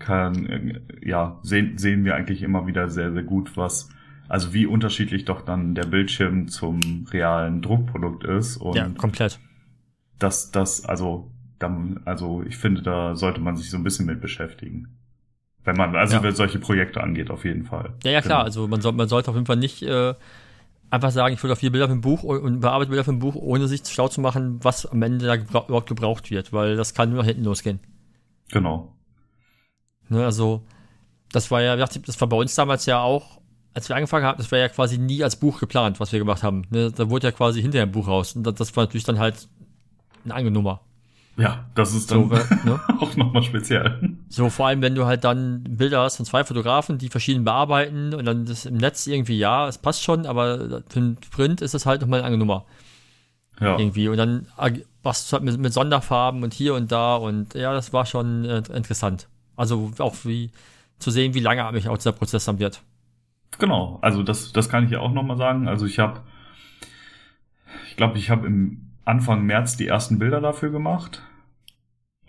[0.00, 3.88] kann, äh, ja, sehen, sehen wir eigentlich immer wieder sehr, sehr gut, was
[4.28, 8.56] also wie unterschiedlich doch dann der Bildschirm zum realen Druckprodukt ist.
[8.56, 9.38] Und ja, komplett.
[10.18, 11.30] Das, das, also,
[11.60, 14.98] dann, also ich finde, da sollte man sich so ein bisschen mit beschäftigen.
[15.62, 16.22] Wenn man, also ja.
[16.24, 17.94] wenn solche Projekte angeht, auf jeden Fall.
[18.02, 18.38] Ja, ja, klar.
[18.38, 18.44] Genau.
[18.44, 20.14] Also man, soll, man sollte auf jeden Fall nicht äh,
[20.90, 23.68] einfach sagen, ich vier Bilder für ein Buch und bearbeite Bilder für ein Buch, ohne
[23.68, 27.10] sich schlau zu machen, was am Ende da gebra überhaupt gebraucht wird, weil das kann
[27.10, 27.80] nur nach hinten losgehen.
[28.50, 28.94] Genau.
[30.08, 30.64] Ne, also,
[31.32, 33.40] das war ja, das war bei uns damals ja auch
[33.76, 36.42] als wir angefangen haben, das war ja quasi nie als Buch geplant, was wir gemacht
[36.42, 36.62] haben.
[36.70, 36.90] Ne?
[36.90, 38.34] Da wurde ja quasi hinterher ein Buch raus.
[38.34, 39.48] Und das war natürlich dann halt
[40.26, 40.80] eine Nummer.
[41.36, 42.80] Ja, das ist dann so, ne?
[43.00, 44.15] auch nochmal speziell.
[44.28, 48.12] So, vor allem, wenn du halt dann Bilder hast von zwei Fotografen, die verschieden bearbeiten
[48.12, 51.74] und dann das im Netz irgendwie, ja, es passt schon, aber für den Print ist
[51.74, 52.64] das halt nochmal eine andere Nummer.
[53.60, 53.78] Ja.
[53.78, 54.08] Irgendwie.
[54.08, 54.48] Und dann
[55.02, 58.62] was halt mit, mit Sonderfarben und hier und da und ja, das war schon äh,
[58.74, 59.28] interessant.
[59.54, 60.50] Also auch wie
[60.98, 62.82] zu sehen, wie lange mich auch dieser Prozess dann wird.
[63.58, 65.68] Genau, also das, das kann ich ja auch nochmal sagen.
[65.68, 66.22] Also ich habe,
[67.88, 71.22] ich glaube, ich habe im Anfang März die ersten Bilder dafür gemacht.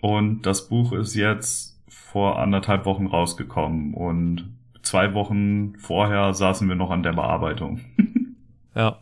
[0.00, 1.77] Und das Buch ist jetzt
[2.12, 3.92] vor anderthalb Wochen rausgekommen.
[3.92, 4.48] Und
[4.82, 7.80] zwei Wochen vorher saßen wir noch an der Bearbeitung.
[8.74, 8.98] ja.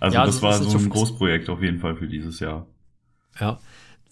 [0.00, 2.66] Also ja, das, das war so ein Großprojekt auf jeden Fall für dieses Jahr.
[3.38, 3.58] Ja.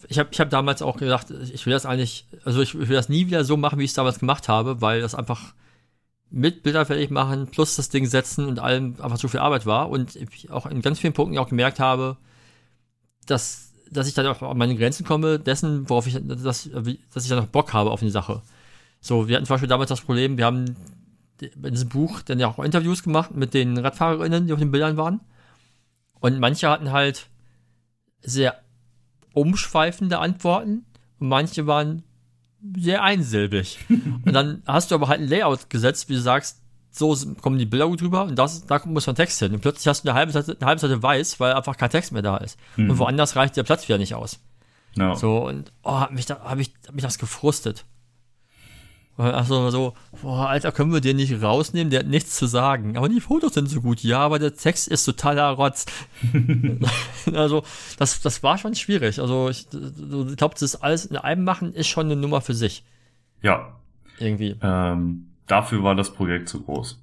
[0.09, 3.09] Ich habe ich hab damals auch gedacht, ich will das eigentlich, also ich will das
[3.09, 5.55] nie wieder so machen, wie ich es damals gemacht habe, weil das einfach
[6.31, 9.91] mit Bilder fertig machen, plus das Ding setzen und allem einfach zu viel Arbeit war
[9.91, 12.17] und ich auch in ganz vielen Punkten auch gemerkt habe,
[13.27, 17.29] dass, dass ich dann auch an meine Grenzen komme, dessen, worauf ich, dass, dass ich
[17.29, 18.43] dann noch Bock habe auf eine Sache.
[19.01, 20.77] So, wir hatten zum Beispiel damals das Problem, wir haben
[21.41, 24.97] in diesem Buch dann ja auch Interviews gemacht mit den RadfahrerInnen, die auf den Bildern
[24.97, 25.21] waren.
[26.21, 27.29] Und manche hatten halt
[28.21, 28.61] sehr
[29.33, 30.85] umschweifende Antworten
[31.19, 32.03] und manche waren
[32.77, 33.79] sehr einsilbig.
[33.89, 36.61] und dann hast du aber halt ein Layout gesetzt, wie du sagst,
[36.91, 39.53] so kommen die Bilder gut rüber und das, da muss man Text hin.
[39.53, 42.13] Und plötzlich hast du eine halbe Seite, eine halbe Seite weiß, weil einfach kein Text
[42.13, 42.59] mehr da ist.
[42.77, 42.91] Mhm.
[42.91, 44.41] Und woanders reicht der Platz wieder nicht aus.
[44.97, 45.15] No.
[45.15, 47.85] So, und oh, hat mich da, hab ich, hab mich das gefrustet.
[49.17, 51.91] Also so, boah, Alter, können wir den nicht rausnehmen?
[51.91, 52.97] Der hat nichts zu sagen.
[52.97, 54.03] Aber die Fotos sind so gut.
[54.03, 55.85] Ja, aber der Text ist totaler Rotz.
[57.35, 57.63] also,
[57.99, 59.21] das, das war schon schwierig.
[59.21, 62.83] Also, ich, ich glaube, das alles in einem machen ist schon eine Nummer für sich.
[63.43, 63.77] Ja.
[64.19, 64.57] Irgendwie.
[64.63, 67.01] Ähm, dafür war das Projekt zu groß.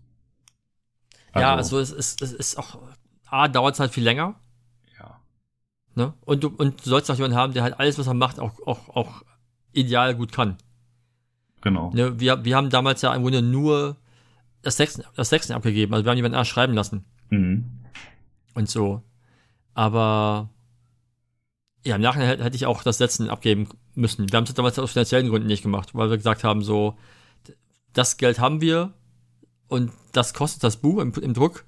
[1.33, 2.79] Also, ja, also es ist, es ist auch,
[3.27, 4.35] A, dauert es halt viel länger.
[4.99, 5.19] Ja.
[5.95, 6.13] Ne?
[6.21, 8.59] Und du, und du sollst auch jemanden haben, der halt alles, was er macht, auch,
[8.65, 9.23] auch, auch
[9.73, 10.57] ideal gut kann.
[11.61, 11.91] Genau.
[11.93, 13.97] Ne, wir, wir haben damals ja im Grunde nur
[14.61, 15.93] das Sechsten, das Sechsten abgegeben.
[15.93, 17.05] Also wir haben jemanden erst schreiben lassen.
[17.29, 17.65] Mhm.
[18.53, 19.03] Und so.
[19.73, 20.49] Aber
[21.85, 24.31] ja, im Nachhinein hätte ich auch das Setzen abgeben müssen.
[24.31, 26.97] Wir haben es damals aus finanziellen Gründen nicht gemacht, weil wir gesagt haben, so,
[27.97, 28.93] das Geld haben wir
[29.67, 31.65] und das kostet das Buch im, im Druck.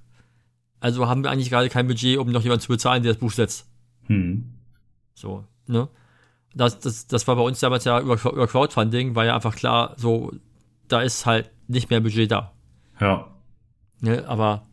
[0.80, 3.32] Also haben wir eigentlich gerade kein Budget, um noch jemanden zu bezahlen, der das Buch
[3.32, 3.68] setzt.
[4.08, 4.54] Hm.
[5.14, 5.90] So, ne?
[6.54, 9.94] das, das, das war bei uns damals ja über, über Crowdfunding, war ja einfach klar,
[9.98, 10.32] so,
[10.88, 12.54] da ist halt nicht mehr Budget da.
[13.00, 13.28] Ja.
[14.02, 14.64] Ne, aber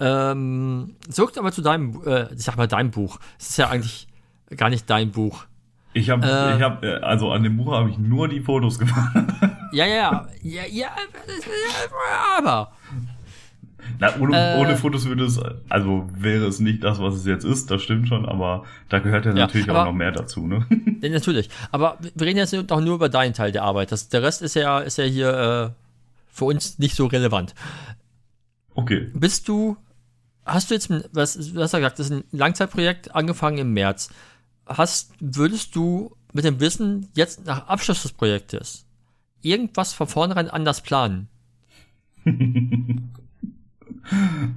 [0.00, 3.18] ähm, zurück aber zu deinem, äh, ich sag mal, deinem Buch.
[3.38, 4.08] Es ist ja eigentlich
[4.56, 5.46] gar nicht dein Buch.
[5.94, 8.78] Ich habe, äh, ich habe, äh, also an dem Buch habe ich nur die Fotos
[8.78, 9.16] gemacht.
[9.72, 10.88] ja, ja, ja, ja,
[12.38, 12.72] aber
[13.98, 17.44] na, ohne, äh, ohne Fotos würde es, also wäre es nicht das, was es jetzt
[17.44, 20.46] ist, das stimmt schon, aber da gehört ja, ja natürlich aber, auch noch mehr dazu,
[20.46, 20.66] ne?
[21.00, 21.50] Natürlich.
[21.70, 23.92] Aber wir reden jetzt doch nur über deinen Teil der Arbeit.
[23.92, 25.82] Das, der Rest ist ja, ist ja hier äh,
[26.32, 27.54] für uns nicht so relevant.
[28.74, 29.10] Okay.
[29.14, 29.76] Bist du,
[30.44, 34.10] hast du jetzt, was, was hast du gesagt, das ist ein Langzeitprojekt, angefangen im März.
[34.66, 38.85] Hast, würdest du mit dem Wissen jetzt nach Abschluss des Projektes
[39.46, 41.28] irgendwas von vornherein anders planen?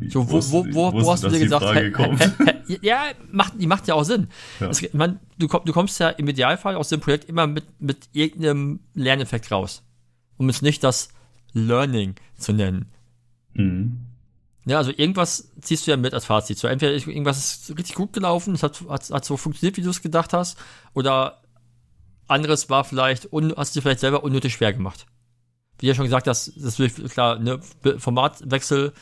[0.09, 3.87] So, wo, wo, wo, wo hast du dir gesagt, hä, hä, ja, macht, die macht
[3.87, 4.27] ja auch Sinn.
[4.59, 4.69] Ja.
[4.69, 8.79] Es, mein, du, du kommst ja im Idealfall aus dem Projekt immer mit, mit irgendeinem
[8.93, 9.83] Lerneffekt raus.
[10.37, 11.09] Um es nicht das
[11.53, 12.85] Learning zu nennen.
[13.53, 14.05] Mhm.
[14.65, 16.59] Ja, also irgendwas ziehst du ja mit als Fazit.
[16.59, 19.89] So entweder irgendwas ist richtig gut gelaufen, es hat, hat, hat so funktioniert, wie du
[19.89, 20.59] es gedacht hast,
[20.93, 21.41] oder
[22.29, 25.05] anderes war vielleicht, un, hast du vielleicht selber unnötig schwer gemacht.
[25.79, 27.59] Wie ja schon gesagt hast, das ist klar, ne,
[27.97, 28.93] Formatwechsel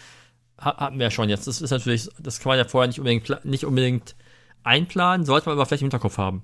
[0.57, 1.47] hatten wir ja schon jetzt.
[1.47, 4.15] Das ist natürlich, das kann man ja vorher nicht unbedingt, nicht unbedingt
[4.63, 6.43] einplanen, sollte man aber vielleicht im Hinterkopf haben.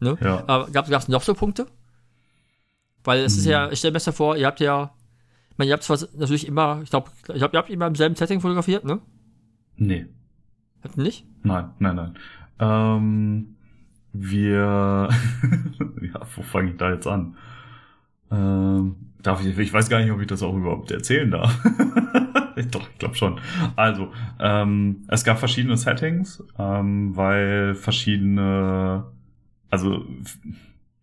[0.00, 0.16] Ne?
[0.20, 0.44] Ja.
[0.46, 1.66] Aber gab es noch so Punkte?
[3.04, 3.38] Weil es hm.
[3.40, 3.72] ist ja, mhm.
[3.72, 4.94] ich stelle mir besser vor, ihr habt ja,
[5.50, 7.94] ich meine, ihr habt zwar natürlich immer, ich glaube, ich glaub, ihr habt immer im
[7.94, 9.00] selben Setting fotografiert, ne?
[9.76, 10.06] Nee.
[10.82, 11.26] Habt ihr nicht?
[11.42, 12.18] Nein, nein, nein.
[12.60, 13.56] Ähm,
[14.12, 15.08] wir,
[16.02, 17.36] ja, wo fange ich da jetzt an?
[18.30, 21.58] Ähm, darf ich, ich weiß gar nicht, ob ich das auch überhaupt erzählen darf.
[22.70, 23.40] Doch, ich glaube schon.
[23.76, 29.04] Also, ähm, es gab verschiedene Settings, ähm, weil verschiedene,
[29.70, 30.04] also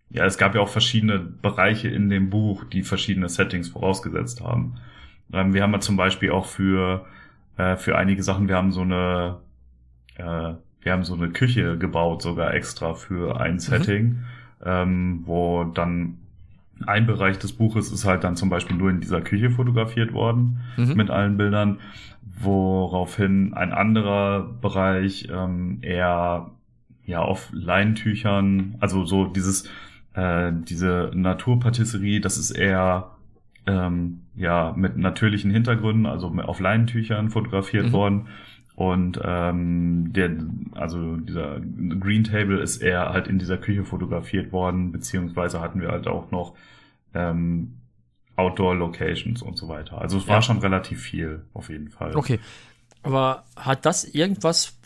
[0.09, 4.75] ja, es gab ja auch verschiedene Bereiche in dem Buch, die verschiedene Settings vorausgesetzt haben.
[5.31, 7.05] Ähm, wir haben ja zum Beispiel auch für
[7.57, 9.39] äh, für einige Sachen, wir haben so eine
[10.17, 10.53] äh,
[10.85, 13.59] wir haben so eine Küche gebaut, sogar extra für ein mhm.
[13.59, 14.23] Setting, mhm.
[14.63, 16.19] ähm, wo dann
[16.85, 20.61] ein Bereich des Buches ist halt dann zum Beispiel nur in dieser Küche fotografiert worden
[20.77, 20.93] mhm.
[20.95, 21.79] mit allen Bildern,
[22.21, 26.51] woraufhin ein anderer Bereich ähm, eher
[27.03, 29.67] ja auf Leintüchern, also so dieses
[30.13, 33.11] äh, diese Naturpatisserie, das ist eher
[33.65, 37.91] ähm, ja mit natürlichen Hintergründen, also auf Leinentüchern fotografiert mhm.
[37.91, 38.27] worden.
[38.75, 40.31] Und ähm, der,
[40.73, 45.89] also dieser Green Table ist eher halt in dieser Küche fotografiert worden, beziehungsweise hatten wir
[45.89, 46.55] halt auch noch
[47.13, 47.77] ähm,
[48.35, 50.01] Outdoor-Locations und so weiter.
[50.01, 52.15] Also es war schon relativ viel, auf jeden Fall.
[52.17, 52.39] Okay.
[53.01, 54.77] Aber hat das irgendwas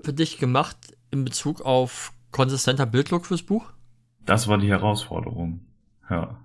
[0.00, 0.76] für dich gemacht
[1.10, 3.72] in Bezug auf konsistenter Bildlook fürs Buch?
[4.26, 5.60] Das war die Herausforderung.
[6.10, 6.36] Ja.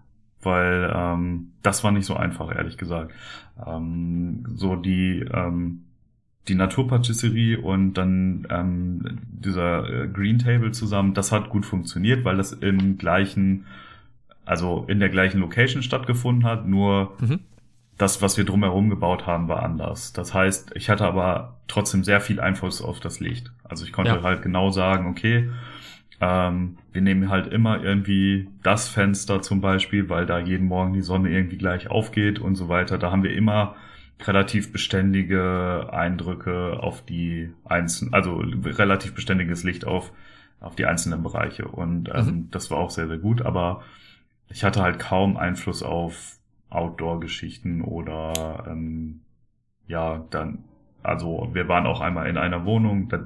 [0.41, 3.13] Weil ähm, das war nicht so einfach, ehrlich gesagt.
[3.65, 5.88] Ähm, so die ähm,
[6.47, 12.37] die Naturpatisserie und dann ähm, dieser äh, Green Table zusammen, das hat gut funktioniert, weil
[12.37, 13.65] das im gleichen,
[14.45, 17.39] also in der gleichen Location stattgefunden hat, nur mhm.
[17.97, 20.13] das, was wir drumherum gebaut haben, war anders.
[20.13, 23.51] Das heißt, ich hatte aber trotzdem sehr viel Einfluss auf das Licht.
[23.63, 24.23] Also ich konnte ja.
[24.23, 25.49] halt genau sagen, okay,
[26.21, 31.01] ähm, wir nehmen halt immer irgendwie das Fenster zum Beispiel, weil da jeden Morgen die
[31.01, 32.97] Sonne irgendwie gleich aufgeht und so weiter.
[32.97, 33.75] Da haben wir immer
[34.21, 40.11] relativ beständige Eindrücke auf die einzelnen, also relativ beständiges Licht auf,
[40.59, 41.67] auf die einzelnen Bereiche.
[41.67, 42.51] Und ähm, mhm.
[42.51, 43.83] das war auch sehr, sehr gut, aber
[44.49, 46.37] ich hatte halt kaum Einfluss auf
[46.69, 49.21] Outdoor-Geschichten oder ähm,
[49.87, 50.65] ja, dann,
[51.01, 53.25] also wir waren auch einmal in einer Wohnung, da,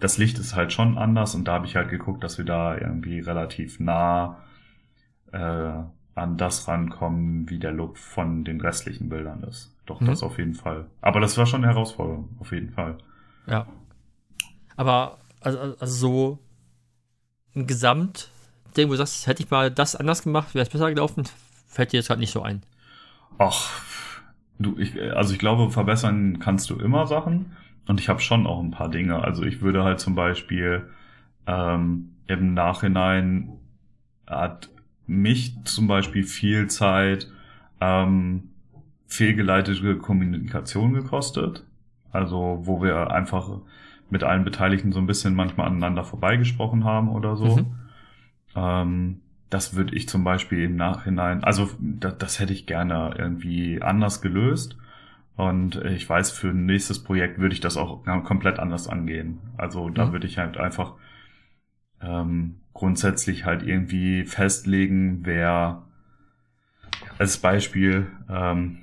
[0.00, 2.76] das Licht ist halt schon anders und da habe ich halt geguckt, dass wir da
[2.76, 4.38] irgendwie relativ nah
[5.32, 5.72] äh,
[6.14, 9.74] an das rankommen, wie der Look von den restlichen Bildern ist.
[9.86, 10.06] Doch, mhm.
[10.06, 10.86] das auf jeden Fall.
[11.00, 12.98] Aber das war schon eine Herausforderung, auf jeden Fall.
[13.46, 13.66] Ja.
[14.76, 16.38] Aber, also, also so
[17.54, 21.24] ein Gesamtding, wo du sagst, hätte ich mal das anders gemacht, wäre es besser gelaufen,
[21.66, 22.62] fällt dir jetzt gerade nicht so ein.
[23.38, 23.70] Ach,
[24.58, 27.56] du, ich, also ich glaube, verbessern kannst du immer Sachen.
[27.88, 29.22] Und ich habe schon auch ein paar Dinge.
[29.22, 30.88] Also ich würde halt zum Beispiel
[31.46, 33.58] ähm, im Nachhinein
[34.26, 34.70] hat
[35.06, 37.30] mich zum Beispiel viel Zeit
[37.80, 38.51] ähm,
[39.12, 41.64] fehlgeleitete Kommunikation gekostet.
[42.10, 43.60] Also wo wir einfach
[44.10, 47.56] mit allen Beteiligten so ein bisschen manchmal aneinander vorbeigesprochen haben oder so.
[47.56, 47.66] Mhm.
[48.54, 53.82] Ähm, das würde ich zum Beispiel im Nachhinein, also das, das hätte ich gerne irgendwie
[53.82, 54.78] anders gelöst.
[55.36, 59.38] Und ich weiß, für ein nächstes Projekt würde ich das auch komplett anders angehen.
[59.56, 60.12] Also da mhm.
[60.12, 60.94] würde ich halt einfach
[62.02, 65.82] ähm, grundsätzlich halt irgendwie festlegen, wer
[67.18, 68.78] als Beispiel ähm,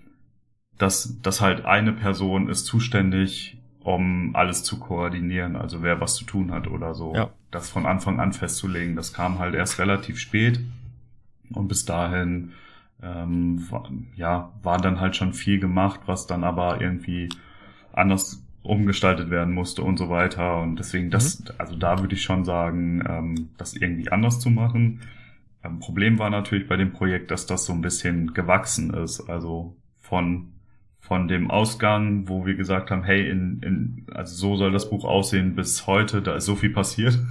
[0.79, 6.25] dass, dass halt eine Person ist zuständig, um alles zu koordinieren, also wer was zu
[6.25, 7.13] tun hat oder so.
[7.13, 7.29] Ja.
[7.51, 10.59] Das von Anfang an festzulegen, das kam halt erst relativ spät.
[11.51, 12.51] Und bis dahin
[13.01, 17.29] ähm, war, ja, war dann halt schon viel gemacht, was dann aber irgendwie
[17.91, 20.61] anders umgestaltet werden musste und so weiter.
[20.61, 21.45] Und deswegen das, mhm.
[21.57, 25.01] also da würde ich schon sagen, ähm, das irgendwie anders zu machen.
[25.63, 29.21] Ähm, Problem war natürlich bei dem Projekt, dass das so ein bisschen gewachsen ist.
[29.29, 30.53] Also von
[31.09, 35.05] von dem Ausgang, wo wir gesagt haben, hey, in, in, also so soll das Buch
[35.05, 37.19] aussehen bis heute, da ist so viel passiert.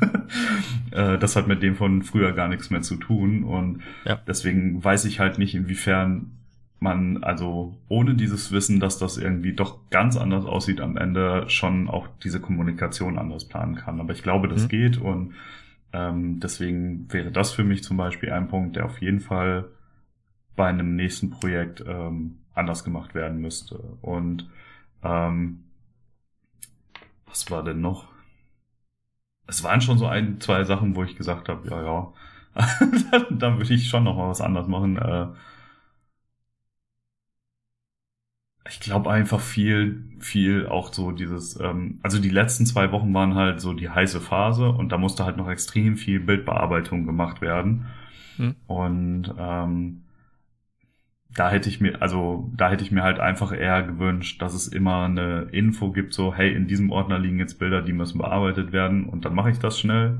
[0.90, 3.44] Äh, das hat mit dem von früher gar nichts mehr zu tun.
[3.44, 4.18] Und ja.
[4.26, 6.32] deswegen weiß ich halt nicht, inwiefern
[6.80, 11.88] man, also ohne dieses Wissen, dass das irgendwie doch ganz anders aussieht am Ende, schon
[11.88, 14.00] auch diese Kommunikation anders planen kann.
[14.00, 14.68] Aber ich glaube, das mhm.
[14.68, 15.34] geht und
[15.92, 19.66] ähm, deswegen wäre das für mich zum Beispiel ein Punkt, der auf jeden Fall
[20.56, 23.78] bei einem nächsten Projekt ähm, anders gemacht werden müsste.
[24.02, 24.48] Und
[25.02, 25.64] ähm,
[27.26, 28.08] was war denn noch?
[29.46, 32.12] Es waren schon so ein, zwei Sachen, wo ich gesagt habe, ja, ja,
[33.10, 34.96] dann, dann würde ich schon noch mal was anderes machen.
[34.98, 35.28] Äh,
[38.68, 43.34] ich glaube einfach viel, viel auch so dieses, ähm, also die letzten zwei Wochen waren
[43.34, 47.86] halt so die heiße Phase und da musste halt noch extrem viel Bildbearbeitung gemacht werden.
[48.36, 48.54] Hm.
[48.66, 50.02] Und ähm,
[51.34, 54.66] da hätte ich mir, also da hätte ich mir halt einfach eher gewünscht, dass es
[54.66, 58.72] immer eine Info gibt, so, hey, in diesem Ordner liegen jetzt Bilder, die müssen bearbeitet
[58.72, 60.18] werden und dann mache ich das schnell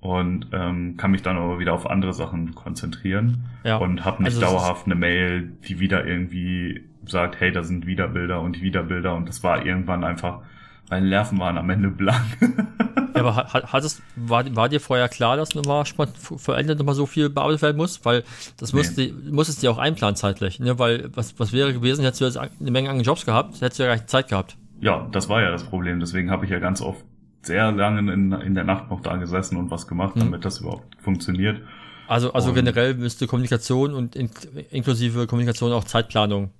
[0.00, 3.76] und ähm, kann mich dann aber wieder auf andere Sachen konzentrieren ja.
[3.76, 8.08] und habe nicht also dauerhaft eine Mail, die wieder irgendwie sagt, hey, da sind wieder
[8.08, 10.42] Bilder und wieder Bilder und das war irgendwann einfach,
[10.90, 12.24] meine Nerven waren am Ende blank.
[13.14, 16.94] Ja, aber hat, hat es, war, war dir vorher klar, dass nochmal vor Ende nochmal
[16.94, 18.04] so viel bearbeitet werden muss?
[18.04, 18.22] Weil
[18.58, 18.78] das nee.
[18.78, 20.78] musste, musstest du ja auch einplanen zeitlich, ne?
[20.78, 23.82] Weil was, was wäre gewesen, hättest du jetzt eine Menge an Jobs gehabt, hättest du
[23.82, 24.56] ja gar nicht Zeit gehabt.
[24.80, 25.98] Ja, das war ja das Problem.
[25.98, 27.04] Deswegen habe ich ja ganz oft
[27.42, 30.20] sehr lange in, in der Nacht noch da gesessen und was gemacht, mhm.
[30.20, 31.60] damit das überhaupt funktioniert.
[32.06, 34.30] Also, also und generell müsste Kommunikation und in,
[34.70, 36.50] inklusive Kommunikation auch Zeitplanung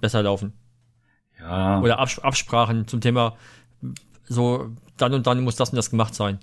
[0.00, 0.52] besser laufen.
[1.40, 1.80] Ja.
[1.80, 3.36] Oder Abs Absprachen zum Thema
[4.24, 6.38] so dann und dann muss das und das gemacht sein.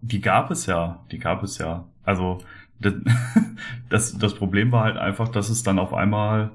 [0.00, 1.86] Die gab es ja, die gab es ja.
[2.04, 2.38] Also
[3.88, 6.50] das, das Problem war halt einfach, dass es dann auf einmal,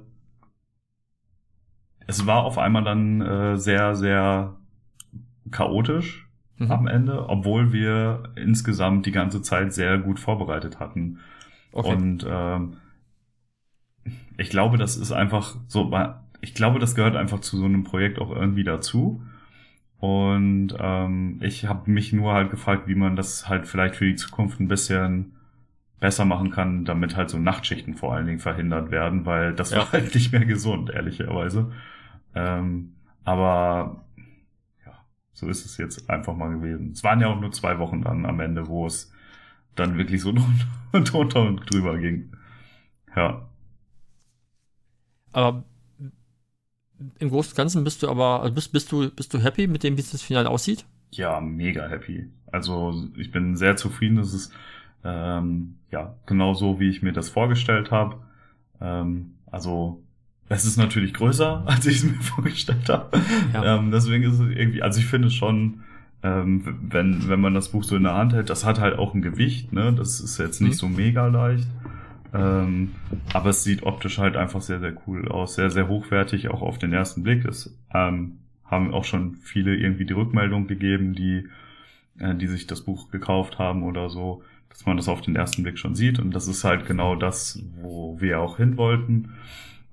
[2.07, 4.55] es war auf einmal dann äh, sehr, sehr
[5.49, 6.27] chaotisch
[6.57, 6.71] mhm.
[6.71, 11.19] am Ende, obwohl wir insgesamt die ganze Zeit sehr gut vorbereitet hatten.
[11.71, 11.93] Okay.
[11.93, 12.77] Und ähm,
[14.37, 15.91] ich glaube, das ist einfach so,
[16.41, 19.23] ich glaube, das gehört einfach zu so einem Projekt auch irgendwie dazu.
[19.99, 24.15] Und ähm, ich habe mich nur halt gefragt, wie man das halt vielleicht für die
[24.15, 25.35] Zukunft ein bisschen
[25.99, 29.77] besser machen kann, damit halt so Nachtschichten vor allen Dingen verhindert werden, weil das ja.
[29.79, 31.71] war halt nicht mehr gesund, ehrlicherweise.
[32.33, 34.03] Ähm, aber
[34.83, 36.91] ja, so ist es jetzt einfach mal gewesen.
[36.93, 39.13] Es waren ja auch nur zwei Wochen dann am Ende, wo es
[39.75, 40.33] dann wirklich so
[40.91, 42.31] drunter und drüber ging.
[43.15, 43.47] Ja.
[45.33, 45.63] Aber
[47.19, 49.83] im Großen und Ganzen bist du aber, also bist, bist du, bist du happy mit
[49.83, 50.85] dem, wie das Finale aussieht?
[51.11, 52.29] Ja, mega happy.
[52.51, 54.17] Also ich bin sehr zufrieden.
[54.17, 54.53] Das ist
[55.03, 58.17] ähm, ja genau so, wie ich mir das vorgestellt habe.
[58.79, 60.01] Ähm, also
[60.49, 63.19] es ist natürlich größer, als ich es mir vorgestellt habe.
[63.53, 63.77] Ja.
[63.77, 65.81] Ähm, deswegen ist es irgendwie, also ich finde schon,
[66.23, 69.13] ähm, wenn, wenn man das Buch so in der Hand hält, das hat halt auch
[69.13, 69.93] ein Gewicht, ne?
[69.93, 70.77] Das ist jetzt nicht mhm.
[70.77, 71.67] so mega leicht.
[72.33, 72.95] Ähm,
[73.33, 76.77] aber es sieht optisch halt einfach sehr, sehr cool aus, sehr, sehr hochwertig, auch auf
[76.77, 77.45] den ersten Blick.
[77.45, 81.47] Es ähm, haben auch schon viele irgendwie die Rückmeldung gegeben, die,
[82.19, 85.63] äh, die sich das Buch gekauft haben oder so, dass man das auf den ersten
[85.63, 86.19] Blick schon sieht.
[86.19, 89.33] Und das ist halt genau das, wo wir auch hin wollten.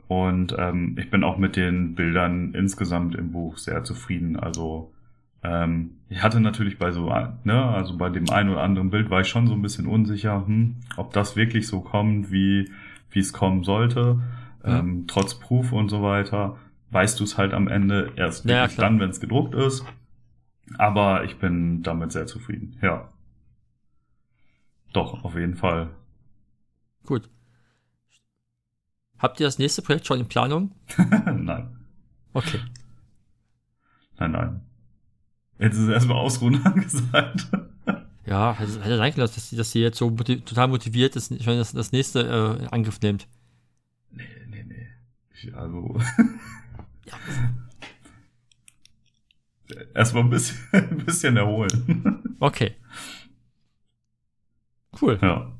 [0.07, 4.36] Und ähm, ich bin auch mit den Bildern insgesamt im Buch sehr zufrieden.
[4.36, 4.93] Also
[5.49, 7.09] ähm, ich hatte natürlich bei so,
[7.44, 10.46] ne, also bei dem einen oder anderen Bild war ich schon so ein bisschen unsicher,
[10.46, 12.70] hm, ob das wirklich so kommt, wie
[13.11, 14.20] wie es kommen sollte,
[14.64, 14.80] ja.
[14.80, 16.59] ähm, trotz Proof und so weiter.
[16.90, 19.84] Weißt du es halt am Ende erst ja, wirklich dann, wenn es gedruckt ist.
[20.76, 22.78] Aber ich bin damit sehr zufrieden.
[22.82, 23.09] Ja.
[24.92, 25.90] Doch, auf jeden Fall.
[27.05, 27.28] Gut.
[29.18, 30.72] Habt ihr das nächste Projekt schon in Planung?
[31.36, 31.76] nein.
[32.32, 32.61] Okay.
[34.18, 34.68] Nein, nein.
[35.59, 37.48] Jetzt ist es erstmal ausruhen angesagt.
[38.26, 41.28] Ja, hätte, hätte sein können, dass sie, dass sie jetzt so motiv total motiviert ist,
[41.42, 43.26] schon das, das nächste äh, in Angriff nimmt.
[44.11, 44.86] Nee, nee, nee.
[45.34, 45.98] Ich, also.
[47.06, 47.14] ja.
[49.94, 52.36] Erstmal ein bisschen, ein bisschen erholen.
[52.40, 52.72] Okay.
[55.00, 55.18] Cool.
[55.20, 55.52] Ja.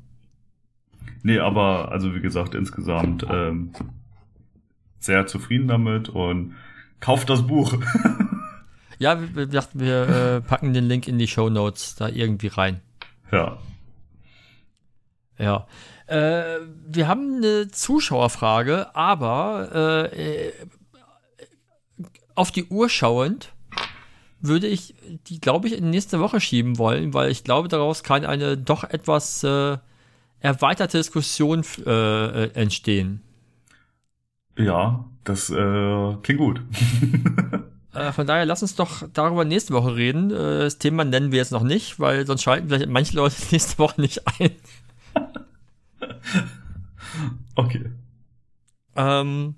[1.23, 3.71] Nee, aber also wie gesagt, insgesamt ähm,
[4.99, 6.55] sehr zufrieden damit und
[6.99, 7.77] kauft das Buch.
[8.99, 12.81] Ja, wir dachten, wir äh, packen den Link in die Show Notes da irgendwie rein.
[13.31, 13.57] Ja.
[15.37, 15.67] Ja.
[16.07, 20.51] Äh, wir haben eine Zuschauerfrage, aber äh,
[22.35, 23.53] auf die Uhr schauend
[24.41, 24.95] würde ich
[25.27, 28.83] die, glaube ich, in nächste Woche schieben wollen, weil ich glaube, daraus kann eine doch
[28.83, 29.77] etwas äh,
[30.39, 33.21] erweiterte Diskussion äh, äh, entstehen.
[34.57, 36.61] Ja, das äh, klingt gut.
[37.93, 40.31] Äh, von daher lass uns doch darüber nächste Woche reden.
[40.31, 43.77] Äh, das Thema nennen wir jetzt noch nicht, weil sonst schalten vielleicht manche Leute nächste
[43.79, 44.51] Woche nicht ein.
[47.55, 47.85] okay.
[48.95, 49.55] Ähm,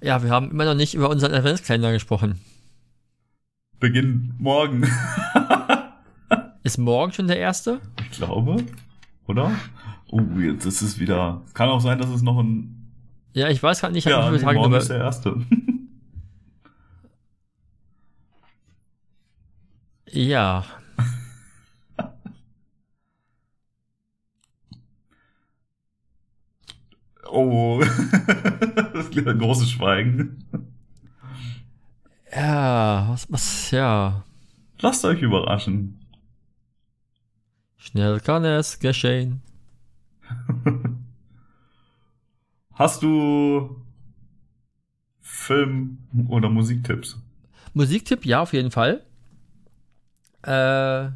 [0.00, 2.40] ja, wir haben immer noch nicht über unseren Adventskalender gesprochen.
[3.78, 4.84] Beginn morgen.
[6.62, 7.80] ist morgen schon der erste?
[8.00, 8.64] Ich glaube,
[9.26, 9.52] oder?
[10.08, 11.42] Oh, jetzt ist es wieder.
[11.52, 12.92] Kann auch sein, dass es noch ein.
[13.34, 15.36] Ja, ich weiß gerade nicht, ja, nee, morgen ist der erste.
[20.16, 20.64] Ja.
[27.28, 27.80] oh,
[28.94, 30.42] das ist ein großes Schweigen.
[32.34, 34.24] Ja, was, was, ja.
[34.78, 36.00] Lasst euch überraschen.
[37.76, 39.42] Schnell kann es geschehen.
[42.72, 43.82] Hast du
[45.20, 45.98] Film-
[46.28, 47.22] oder Musiktipps?
[47.74, 49.05] Musiktipp, ja, auf jeden Fall.
[50.46, 51.06] Äh,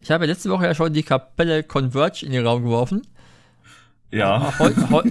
[0.00, 3.02] ich habe letzte Woche ja schon die Kapelle Converge in den Raum geworfen.
[4.10, 4.56] Ja.
[4.58, 5.10] Heu, heu,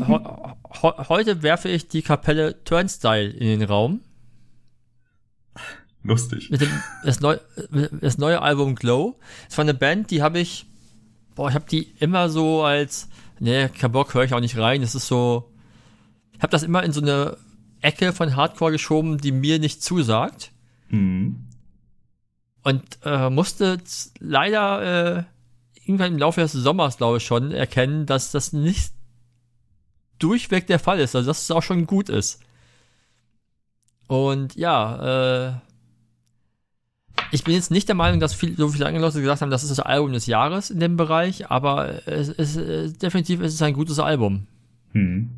[0.81, 4.01] heu, heute werfe ich die Kapelle Turnstyle in den Raum.
[6.03, 6.49] Lustig.
[6.49, 6.69] Mit dem,
[7.03, 7.37] das, neu,
[8.01, 9.19] das neue Album Glow.
[9.49, 10.65] Es war eine Band, die habe ich,
[11.35, 14.81] boah, ich habe die immer so als, ne, kein Bock, höre ich auch nicht rein.
[14.81, 15.51] Das ist so,
[16.33, 17.37] ich habe das immer in so eine
[17.81, 20.51] Ecke von Hardcore geschoben, die mir nicht zusagt.
[20.89, 21.47] Mhm.
[22.63, 23.77] Und äh, musste
[24.19, 25.23] leider äh,
[25.83, 28.93] irgendwann im Laufe des Sommers, glaube ich, schon erkennen, dass das nicht
[30.19, 31.15] durchweg der Fall ist.
[31.15, 32.41] Also, dass es auch schon gut ist.
[34.07, 35.53] Und ja, äh,
[37.31, 39.63] Ich bin jetzt nicht der Meinung, dass viel, so viele andere Leute gesagt haben, das
[39.63, 43.61] ist das Album des Jahres in dem Bereich, aber es ist äh, definitiv ist es
[43.63, 44.45] ein gutes Album.
[44.91, 45.29] Hm.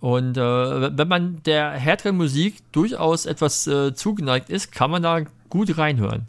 [0.00, 5.20] Und äh, wenn man der härteren Musik durchaus etwas äh, zugeneigt ist, kann man da
[5.52, 6.26] gut reinhören.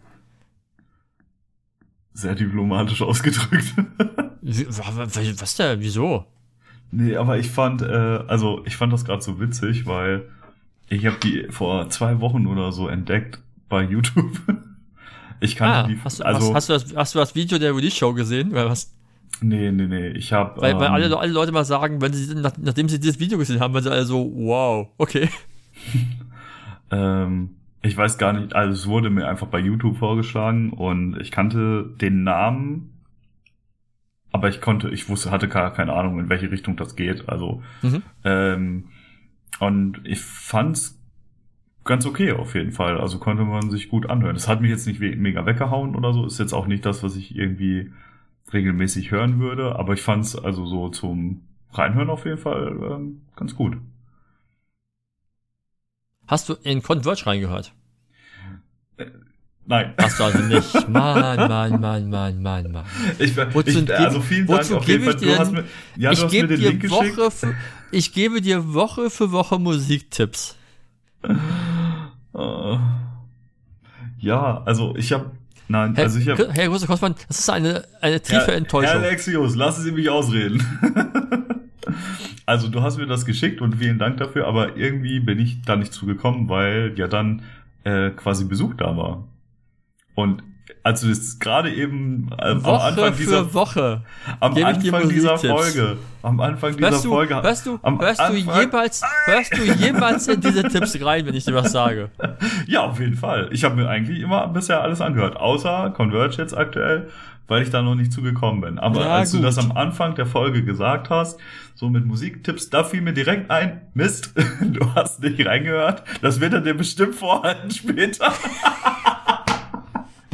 [2.13, 3.73] Sehr diplomatisch ausgedrückt.
[4.41, 5.79] was denn?
[5.79, 6.25] Wieso?
[6.91, 10.29] Nee, aber ich fand, äh, also ich fand das gerade so witzig, weil
[10.89, 14.39] ich habe die vor zwei Wochen oder so entdeckt bei YouTube.
[15.39, 15.99] Ich kannte ah, die.
[16.01, 18.53] Hast du, also, hast, hast, du das, hast du das Video der Release Show gesehen?
[18.53, 18.95] Oder was?
[19.41, 20.07] Nee, nee, nee.
[20.11, 20.61] Ich habe.
[20.61, 23.37] Weil, ähm, weil alle, alle Leute mal sagen, wenn sie, nach, nachdem sie dieses Video
[23.37, 25.27] gesehen haben, wenn sie alle so, wow, okay.
[26.91, 27.49] ähm,
[27.83, 31.93] ich weiß gar nicht, also es wurde mir einfach bei YouTube vorgeschlagen und ich kannte
[32.01, 33.03] den Namen,
[34.31, 37.29] aber ich konnte, ich wusste, hatte gar keine Ahnung, in welche Richtung das geht.
[37.29, 38.01] Also mhm.
[38.23, 38.85] ähm,
[39.59, 40.99] und ich fand's
[41.83, 42.99] ganz okay auf jeden Fall.
[42.99, 44.35] Also konnte man sich gut anhören.
[44.35, 46.25] Es hat mich jetzt nicht mega weggehauen oder so.
[46.25, 47.91] Ist jetzt auch nicht das, was ich irgendwie
[48.51, 49.77] regelmäßig hören würde.
[49.77, 53.77] Aber ich fand's also so zum Reinhören auf jeden Fall ähm, ganz gut.
[56.27, 57.73] Hast du in Converge reingehört?
[58.97, 59.05] Äh,
[59.65, 59.93] nein.
[59.97, 60.73] Hast du also nicht.
[60.87, 62.85] Mann, Mann, Mann, Mann, Mann, Mann.
[63.19, 65.15] Ich, wozu ich, also vielen Dank auf jeden Fall.
[65.15, 65.65] Du hast mir,
[65.97, 67.55] ja, ich gebe dir Woche für,
[67.91, 70.55] ich gebe dir Woche für Woche Musiktipps.
[72.33, 72.79] Uh,
[74.19, 75.31] ja, also ich habe
[75.67, 76.49] Nein, Herr, also ich habe.
[76.51, 78.91] Herr Große Kostmann, das ist eine, eine tiefe Herr, Enttäuschung.
[78.91, 80.63] Herr Alexius, lassen Sie mich ausreden.
[82.45, 85.75] also du hast mir das geschickt und vielen Dank dafür, aber irgendwie bin ich da
[85.75, 87.43] nicht zugekommen, weil ja dann
[87.83, 89.27] äh, quasi Besuch da war.
[90.15, 90.43] Und
[90.83, 94.01] also das gerade eben äh, Woche am Anfang dieser für Woche.
[94.39, 99.01] Am Anfang dieser Folge am Anfang dieser hörst du, Folge hörst du hörst du jemals
[99.25, 102.09] hörst du jemals in diese Tipps rein wenn ich dir was sage?
[102.67, 103.49] Ja auf jeden Fall.
[103.51, 107.09] Ich habe mir eigentlich immer bisher alles angehört außer Converge jetzt aktuell
[107.47, 109.41] weil ich da noch nicht zugekommen bin aber ja, als gut.
[109.41, 111.39] du das am Anfang der Folge gesagt hast
[111.75, 116.53] so mit Musiktipps da fiel mir direkt ein Mist du hast nicht reingehört das wird
[116.53, 118.33] er dir bestimmt vorhalten später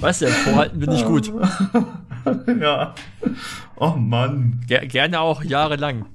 [0.01, 1.31] Weißt du, vorhalten bin ich gut.
[2.59, 2.95] ja.
[3.75, 4.61] Oh Mann.
[4.67, 6.05] Ger gerne auch jahrelang.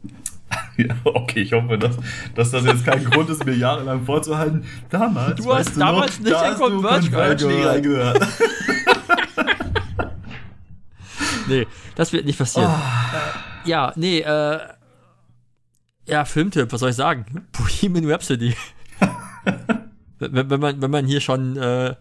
[0.77, 1.97] Ja, okay, ich hoffe, dass,
[2.35, 4.65] dass das jetzt kein Grund ist, mir jahrelang vorzuhalten.
[4.91, 5.37] Damals.
[5.37, 7.83] Du hast damals noch, nicht da in Converge gehört.
[7.83, 8.29] gehört.
[11.49, 12.73] Nee, das wird nicht passieren.
[12.75, 13.69] Oh.
[13.69, 14.61] ja, nee, äh.
[16.07, 17.47] Ja, Filmtipp, was soll ich sagen?
[17.53, 18.55] Bohemian Rhapsody.
[20.19, 21.95] wenn, wenn, man, wenn man hier schon äh,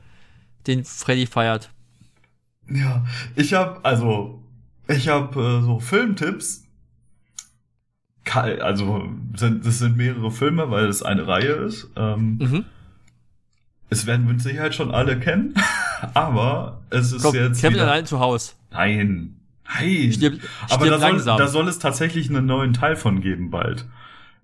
[0.68, 1.70] den Freddy feiert.
[2.70, 4.44] Ja, ich habe also
[4.88, 6.62] ich habe äh, so Filmtipps.
[8.26, 11.90] Also sind, das sind mehrere Filme, weil es eine Reihe ist.
[11.96, 12.66] Ähm, mhm.
[13.90, 15.54] Es werden mit Sicherheit schon alle kennen,
[16.14, 17.62] aber es ist Komm, jetzt.
[17.62, 17.84] Kevin wieder...
[17.84, 18.54] allein zu Hause.
[18.74, 19.36] Nein.
[19.66, 20.12] Nein.
[20.12, 23.86] Stirb, aber da soll, da soll es tatsächlich einen neuen Teil von geben bald.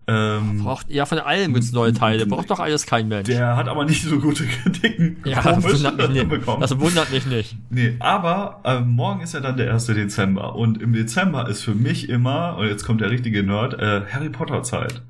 [0.08, 2.26] Ähm, braucht, ja, von allem gibt's neue Teile.
[2.26, 3.28] Braucht doch alles kein Mensch.
[3.28, 6.30] Der hat aber nicht so gute Kritiken ja, das wundert, mich nicht.
[6.30, 6.62] bekommen.
[6.62, 7.56] das wundert mich nicht.
[7.70, 9.86] Nee, aber ähm, morgen ist ja dann der 1.
[9.86, 10.56] Dezember.
[10.56, 14.30] Und im Dezember ist für mich immer, und jetzt kommt der richtige Nerd, äh, Harry
[14.30, 15.04] Potter Zeit.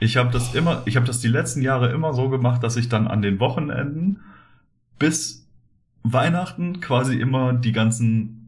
[0.00, 2.88] Ich habe das immer, ich habe das die letzten Jahre immer so gemacht, dass ich
[2.88, 4.18] dann an den Wochenenden
[4.98, 5.46] bis
[6.02, 8.41] Weihnachten quasi immer die ganzen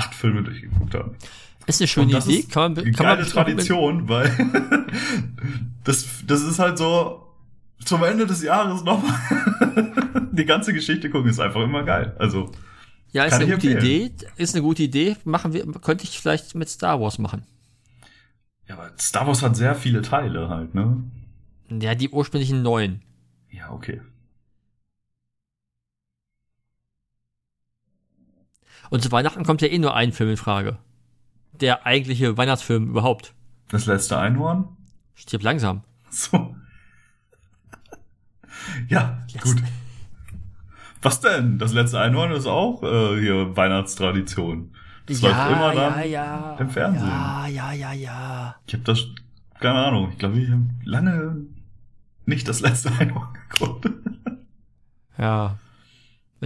[0.00, 1.14] acht Filme durchgeguckt habe.
[1.66, 2.38] Ist eine schöne Idee.
[2.38, 4.30] Ist kann man, kann man Tradition, weil
[5.84, 7.26] das, das ist halt so
[7.84, 9.14] zum Ende des Jahres nochmal
[10.32, 12.16] die ganze Geschichte gucken ist einfach immer geil.
[12.18, 12.50] Also
[13.12, 14.06] ja, ist eine gute empfehlen.
[14.06, 14.26] Idee.
[14.36, 15.16] Ist eine gute Idee.
[15.24, 17.44] Machen wir, könnte ich vielleicht mit Star Wars machen.
[18.68, 21.02] Ja, aber Star Wars hat sehr viele Teile halt, ne?
[21.68, 23.02] Ja, die ursprünglichen neun.
[23.50, 24.00] Ja, okay.
[28.90, 30.78] Und zu Weihnachten kommt ja eh nur ein Film in Frage
[31.60, 33.34] der eigentliche Weihnachtsfilm überhaupt.
[33.68, 34.68] Das letzte Einhorn?
[35.14, 35.82] Stirb langsam.
[36.10, 36.56] So.
[38.88, 39.42] ja, yes.
[39.42, 39.62] gut.
[41.02, 41.58] Was denn?
[41.58, 44.74] Das letzte Einhorn ist auch äh, hier Weihnachtstradition.
[45.06, 46.56] Das ja, läuft immer dann ja, ja.
[46.58, 47.08] im Fernsehen.
[47.08, 48.56] Ja, ja, ja, ja.
[48.66, 49.06] Ich habe das,
[49.60, 51.46] keine Ahnung, ich glaube, ich habe lange
[52.26, 53.88] nicht das letzte Einhorn geguckt.
[55.16, 55.58] ja,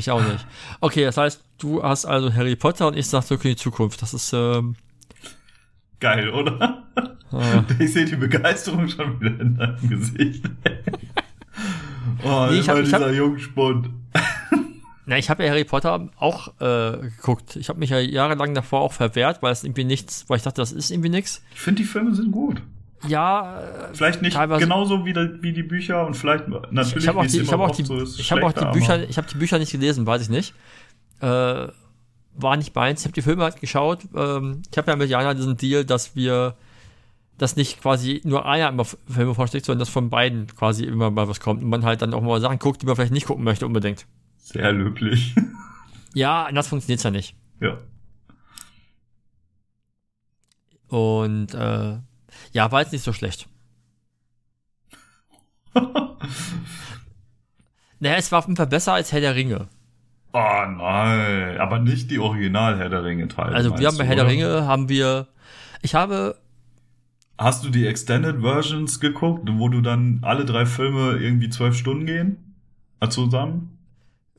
[0.01, 0.47] ich auch nicht.
[0.81, 4.03] Okay, das heißt, du hast also Harry Potter und ich sag zurück in die Zukunft.
[4.03, 4.77] Das ist ähm,
[6.01, 6.85] Geil, oder?
[7.33, 7.65] Ah.
[7.79, 10.45] Ich sehe die Begeisterung schon wieder in deinem Gesicht.
[12.25, 13.89] oh, nee, ich hab, dieser ich Jungspund.
[15.07, 17.57] Na, ich habe ja Harry Potter auch äh, geguckt.
[17.57, 20.61] Ich habe mich ja jahrelang davor auch verwehrt, weil es irgendwie nichts, weil ich dachte,
[20.61, 21.43] das ist irgendwie nichts.
[21.55, 22.63] Ich finde, die Filme sind gut.
[23.09, 23.61] Ja,
[23.93, 27.41] vielleicht nicht genauso wie die, wie die Bücher und vielleicht natürlich ich habe auch die,
[27.41, 29.73] ich habe auch die, so ich habe auch die Bücher, ich habe die Bücher nicht
[29.73, 30.55] gelesen, weiß ich nicht.
[31.21, 31.69] Äh,
[32.37, 33.01] war nicht meins.
[33.01, 34.01] Ich habe die Filme halt geschaut.
[34.15, 36.57] Ähm, ich habe ja mit Jana diesen Deal, dass wir,
[37.39, 41.29] dass nicht quasi nur einer immer Filme vorschlägt, sondern dass von beiden quasi immer mal
[41.29, 43.45] was kommt und man halt dann auch mal Sachen guckt, die man vielleicht nicht gucken
[43.45, 44.07] möchte unbedingt.
[44.39, 45.35] Sehr löblich.
[46.17, 47.35] Ja, anders funktioniert's ja nicht.
[47.61, 47.77] Ja.
[50.87, 51.97] Und äh,
[52.53, 53.49] ja, war jetzt nicht so schlecht.
[57.99, 59.69] naja, es war auf jeden Fall besser als Herr der Ringe.
[60.33, 63.55] Oh nein, aber nicht die Original Herr der Ringe Teile.
[63.55, 65.29] Also wir haben bei Herr der Ringe haben wir,
[65.83, 66.37] ich habe.
[67.39, 72.07] Hast du die Extended Versions geguckt, wo du dann alle drei Filme irgendwie zwölf Stunden
[72.07, 72.55] gehen?
[73.11, 73.74] Zusammen?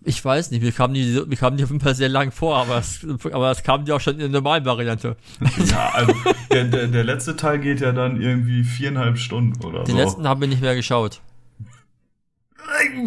[0.07, 2.57] Ich weiß nicht, wir kamen die, wir kamen die auf jeden Fall sehr lang vor,
[2.57, 5.17] aber es, aber es kam die auch schon in der normalen Variante.
[5.65, 6.13] Ja, also
[6.51, 9.91] der, der, der letzte Teil geht ja dann irgendwie viereinhalb Stunden oder Den so.
[9.93, 11.21] Den letzten haben wir nicht mehr geschaut.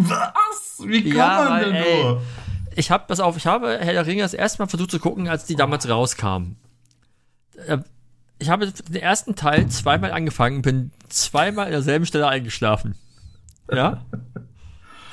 [0.00, 0.82] Was?
[0.84, 2.22] Wie kann ja, man denn ey, nur?
[2.74, 5.28] Ich habe das auf, ich habe Herr der Ringe das erste Mal versucht zu gucken,
[5.28, 6.56] als die damals rauskamen.
[7.66, 7.78] Äh,
[8.40, 12.96] ich habe den ersten Teil zweimal angefangen, bin zweimal in derselben Stelle eingeschlafen.
[13.70, 14.04] Ja?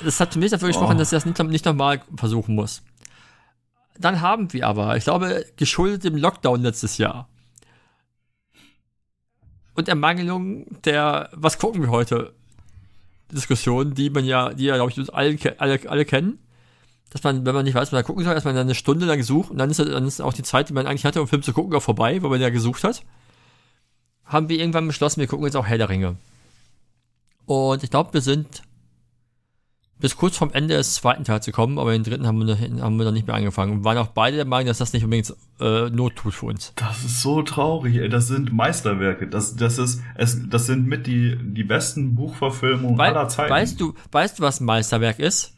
[0.06, 0.98] das hat für mich dafür gesprochen, oh.
[0.98, 2.82] dass ich das nicht, nicht nochmal versuchen muss.
[3.98, 7.28] Dann haben wir aber, ich glaube, geschuldet dem Lockdown letztes Jahr
[9.76, 12.32] und Ermangelung der, was gucken wir heute?
[13.30, 16.38] Diskussion, die man ja, die ja, glaube ich, alle, alle, alle kennen.
[17.10, 18.74] Dass man, wenn man nicht weiß, was man da gucken soll, dass man dann eine
[18.74, 21.20] Stunde lang sucht und dann ist, dann ist auch die Zeit, die man eigentlich hatte,
[21.20, 23.02] um Film zu gucken, auch vorbei, weil man ja gesucht hat.
[24.24, 26.16] Haben wir irgendwann beschlossen, wir gucken jetzt auch Herr der Ringe.
[27.44, 28.62] Und ich glaube, wir sind
[29.98, 32.60] bis kurz vorm Ende des zweiten Teils zu kommen, aber den dritten haben wir, noch,
[32.82, 35.04] haben wir noch nicht mehr angefangen und waren auch beide der Meinung, dass das nicht
[35.04, 36.72] unbedingt äh, Not tut für uns.
[36.76, 38.08] Das ist so traurig, ey.
[38.08, 39.26] Das sind Meisterwerke.
[39.26, 43.50] Das, das ist, es, das sind mit die, die besten Buchverfilmungen Wei aller Zeiten.
[43.50, 45.54] Weißt du, weißt du, was ein Meisterwerk ist?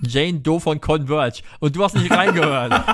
[0.02, 1.42] Jane Doe von Converge.
[1.58, 2.72] Und du hast nicht reingehört.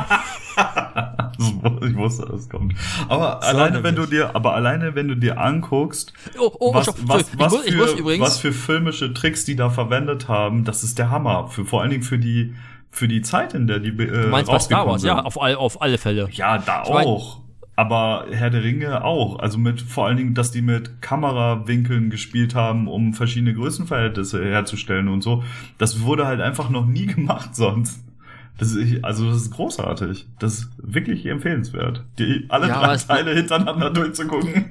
[1.82, 2.74] ich wusste, das kommt.
[3.08, 6.88] Aber so alleine, wenn du dir, aber alleine, wenn du dir anguckst, oh, oh, was,
[7.02, 10.98] was, was, was, für, übrigens, was für filmische Tricks die da verwendet haben, das ist
[10.98, 11.48] der Hammer.
[11.48, 12.54] Für, vor allen Dingen für die,
[12.90, 15.08] für die Zeit, in der die äh, du meinst bei Star Wars, sind.
[15.08, 16.28] ja, auf, all, auf alle Fälle.
[16.32, 17.36] Ja, da ich auch.
[17.36, 17.42] Mein,
[17.74, 19.38] aber Herr der Ringe auch.
[19.38, 25.08] Also mit vor allen Dingen, dass die mit Kamerawinkeln gespielt haben, um verschiedene Größenverhältnisse herzustellen
[25.08, 25.42] und so.
[25.78, 28.04] Das wurde halt einfach noch nie gemacht sonst.
[28.58, 30.26] Das ist, also das ist großartig.
[30.38, 34.66] Das ist wirklich empfehlenswert, die alle ja, drei Teile hintereinander durchzugucken.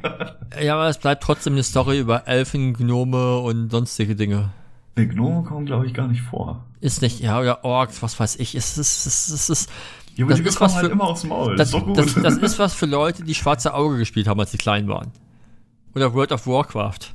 [0.61, 4.51] Ja, aber es bleibt trotzdem eine Story über Elfen, Gnome und sonstige Dinge.
[4.97, 6.65] Die Gnome kommen, glaube ich, gar nicht vor.
[6.79, 8.55] Ist nicht, ja, oder Orks, was weiß ich.
[8.55, 9.69] Es ist, es ist, es ist,
[10.15, 11.55] ja, aber das die ist was halt für, immer aufs Maul.
[11.55, 14.57] Das, das, das, das, ist was für Leute, die schwarze Auge gespielt haben, als sie
[14.57, 15.11] klein waren.
[15.95, 17.13] Oder World of Warcraft.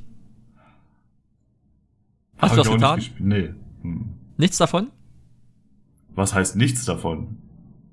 [2.37, 3.01] Hast Hab du das getan?
[3.19, 3.53] Nee.
[3.81, 4.13] Hm.
[4.37, 4.91] Nichts davon?
[6.17, 7.37] Was heißt nichts davon?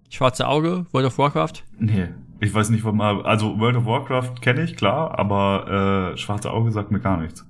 [0.08, 1.62] Schwarze Auge, World of Warcraft?
[1.78, 2.08] Nee.
[2.40, 3.22] Ich weiß nicht, was mal.
[3.24, 7.46] Also World of Warcraft kenne ich, klar, aber äh, Schwarze Auge sagt mir gar nichts.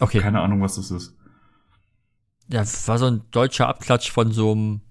[0.00, 0.20] Okay.
[0.20, 1.16] Keine Ahnung, was das ist.
[2.48, 4.82] Ja, war so ein deutscher Abklatsch von so einem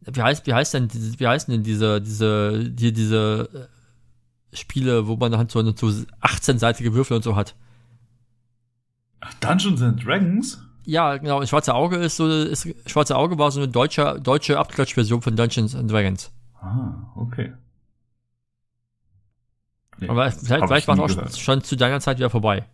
[0.00, 3.68] wie heißt, wie heißt denn, wie heißen denn diese, diese, die, diese
[4.52, 5.86] äh, Spiele, wo man halt so, so
[6.22, 7.54] 18-seitige Würfel und so hat?
[9.40, 10.58] Dungeons and Dragons?
[10.90, 11.46] Ja, genau.
[11.46, 15.76] Schwarze Auge ist so, ist, Schwarze Auge war so eine deutsche, deutsche Abklatschversion von Dungeons
[15.76, 16.32] and Dragons.
[16.60, 17.52] Ah, okay.
[19.98, 22.64] Nee, Aber vielleicht, vielleicht war es auch schon zu deiner Zeit wieder vorbei.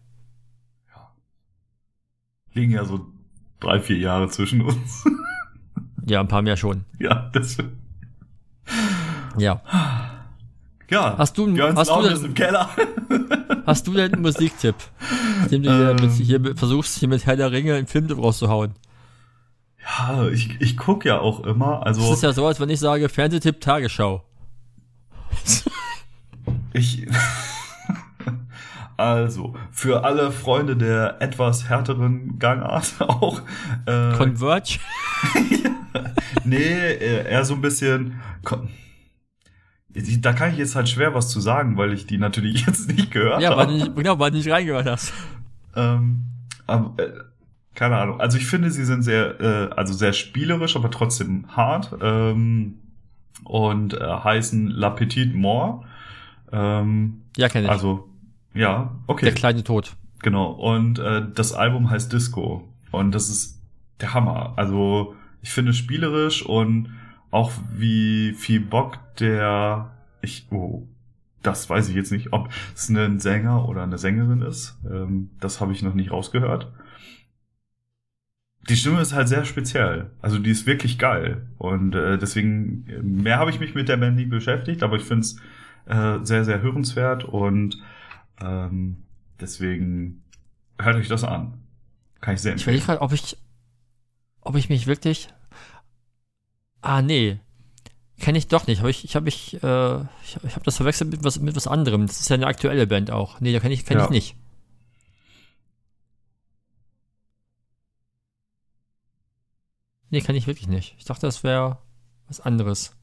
[0.89, 1.11] Ja.
[2.55, 3.07] Liegen ja so
[3.61, 5.05] drei, vier Jahre zwischen uns.
[6.09, 6.85] Ja, ein paar mehr schon.
[7.01, 7.59] Ja, das.
[9.39, 9.61] Ja.
[10.91, 11.17] Ja.
[11.19, 12.71] Hast du, hast du denn, im Keller.
[13.67, 14.77] hast du denn einen Musiktipp,
[15.51, 18.75] dem du ähm, mit, hier versuchst, hier mit Herr der Ringe einen Film rauszuhauen?
[19.83, 21.85] Ja, ich, ich guck ja auch immer.
[21.85, 24.25] Also das ist ja so, als wenn ich sage Fernsehtipp Tagesschau.
[26.73, 27.07] ich
[28.97, 33.43] also, für alle Freunde der etwas härteren Gangart auch.
[33.87, 34.79] Äh, Converge?
[36.45, 38.21] nee, eher so ein bisschen.
[40.21, 43.11] Da kann ich jetzt halt schwer was zu sagen, weil ich die natürlich jetzt nicht
[43.11, 43.63] gehört ja, habe.
[43.63, 45.13] Ja, weil du nicht, genau, weil du nicht reingehört hast.
[45.75, 46.25] Ähm,
[46.67, 47.13] aber, äh,
[47.75, 48.21] keine Ahnung.
[48.21, 51.95] Also ich finde, sie sind sehr, äh, also sehr spielerisch, aber trotzdem hart.
[52.01, 52.79] Ähm,
[53.45, 55.85] und äh, heißen La Petite Mort.
[56.53, 57.71] Ähm, ja, kenne ich.
[57.71, 58.09] Also
[58.55, 59.27] ja, okay.
[59.27, 59.95] Der kleine Tod.
[60.23, 60.51] Genau.
[60.51, 62.67] Und äh, das Album heißt Disco.
[62.91, 63.61] Und das ist
[64.01, 64.55] der Hammer.
[64.57, 66.89] Also ich finde spielerisch und
[67.37, 69.91] auch wie viel Bock der
[70.23, 70.89] ich oh
[71.47, 74.79] das weiß ich jetzt nicht, ob es ein Sänger oder eine Sängerin ist.
[74.91, 76.73] Ähm, das habe ich noch nicht rausgehört.
[78.69, 80.11] Die Stimme ist halt sehr speziell.
[80.21, 81.47] Also die ist wirklich geil.
[81.59, 82.85] Und äh, deswegen,
[83.23, 85.37] mehr habe ich mich mit der Band nie beschäftigt, aber ich finde es
[85.87, 87.81] äh, sehr, sehr hörenswert und
[88.41, 89.05] ähm,
[89.41, 90.25] deswegen
[90.81, 91.55] hört euch das an.
[92.21, 92.77] Kann ich sehr empfehlen.
[92.77, 93.37] Ich will gerade, ob ich,
[94.41, 95.29] ob ich mich wirklich.
[96.87, 97.41] Ah, nee.
[98.21, 98.81] Kenne ich doch nicht.
[98.81, 101.67] Hab ich ich habe ich, äh, ich, ich habe das verwechselt mit was, mit was
[101.67, 102.07] anderem.
[102.07, 103.41] Das ist ja eine aktuelle Band auch.
[103.41, 104.05] Nee, da kenne ich, kenn ja.
[104.05, 104.37] ich nicht.
[110.11, 110.95] Nee, kann ich wirklich nicht.
[110.97, 111.79] Ich dachte, das wäre
[112.29, 112.97] was anderes.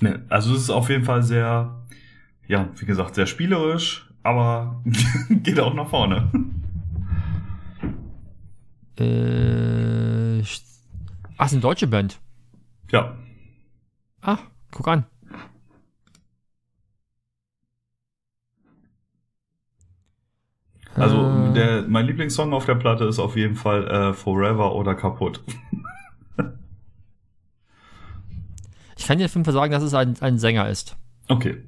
[0.00, 1.84] Nee, also es ist auf jeden Fall sehr,
[2.46, 4.84] ja, wie gesagt, sehr spielerisch, aber
[5.42, 6.30] geht auch nach vorne.
[9.00, 9.91] Äh,
[11.42, 12.20] ach, ist eine deutsche Band.
[12.90, 13.16] Ja.
[14.20, 14.38] Ah,
[14.70, 15.06] guck an.
[20.94, 21.52] Also äh.
[21.54, 25.42] der, mein Lieblingssong auf der Platte ist auf jeden Fall äh, Forever oder Kaputt.
[28.96, 30.96] ich kann dir auf jeden Fall sagen, dass es ein, ein Sänger ist.
[31.28, 31.64] Okay.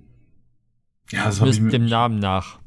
[1.11, 2.61] Ja, das habe ich mir, dem Namen nach.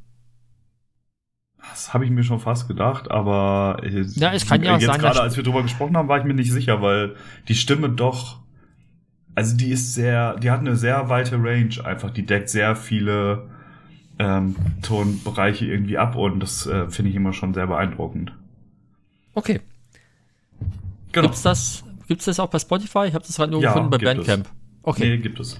[1.69, 4.99] Das habe ich mir schon fast gedacht, aber ja, es kann ja auch jetzt sein,
[4.99, 7.15] gerade als wir drüber gesprochen haben, war ich mir nicht sicher, weil
[7.47, 8.39] die Stimme doch,
[9.35, 13.49] also die ist sehr, die hat eine sehr weite Range einfach, die deckt sehr viele
[14.19, 18.33] ähm, Tonbereiche irgendwie ab und das äh, finde ich immer schon sehr beeindruckend.
[19.33, 19.61] Okay.
[21.11, 21.27] Genau.
[21.27, 23.05] Gibt's das, gibt's das auch bei Spotify?
[23.07, 24.45] Ich habe das gerade nur ja, gefunden bei Bandcamp.
[24.45, 24.51] Es.
[24.81, 25.09] Okay.
[25.09, 25.59] Nee, gibt es.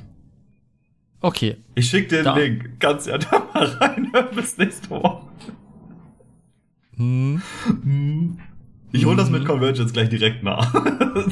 [1.22, 1.58] Okay.
[1.76, 2.38] Ich schicke dir den da.
[2.38, 2.80] Link.
[2.80, 5.28] Kannst ja da mal reinhören bis nächste Woche.
[6.98, 7.41] Hm.
[7.84, 8.39] hm.
[8.91, 9.45] Ich hole das mit.
[9.45, 10.74] Convergence gleich direkt nach.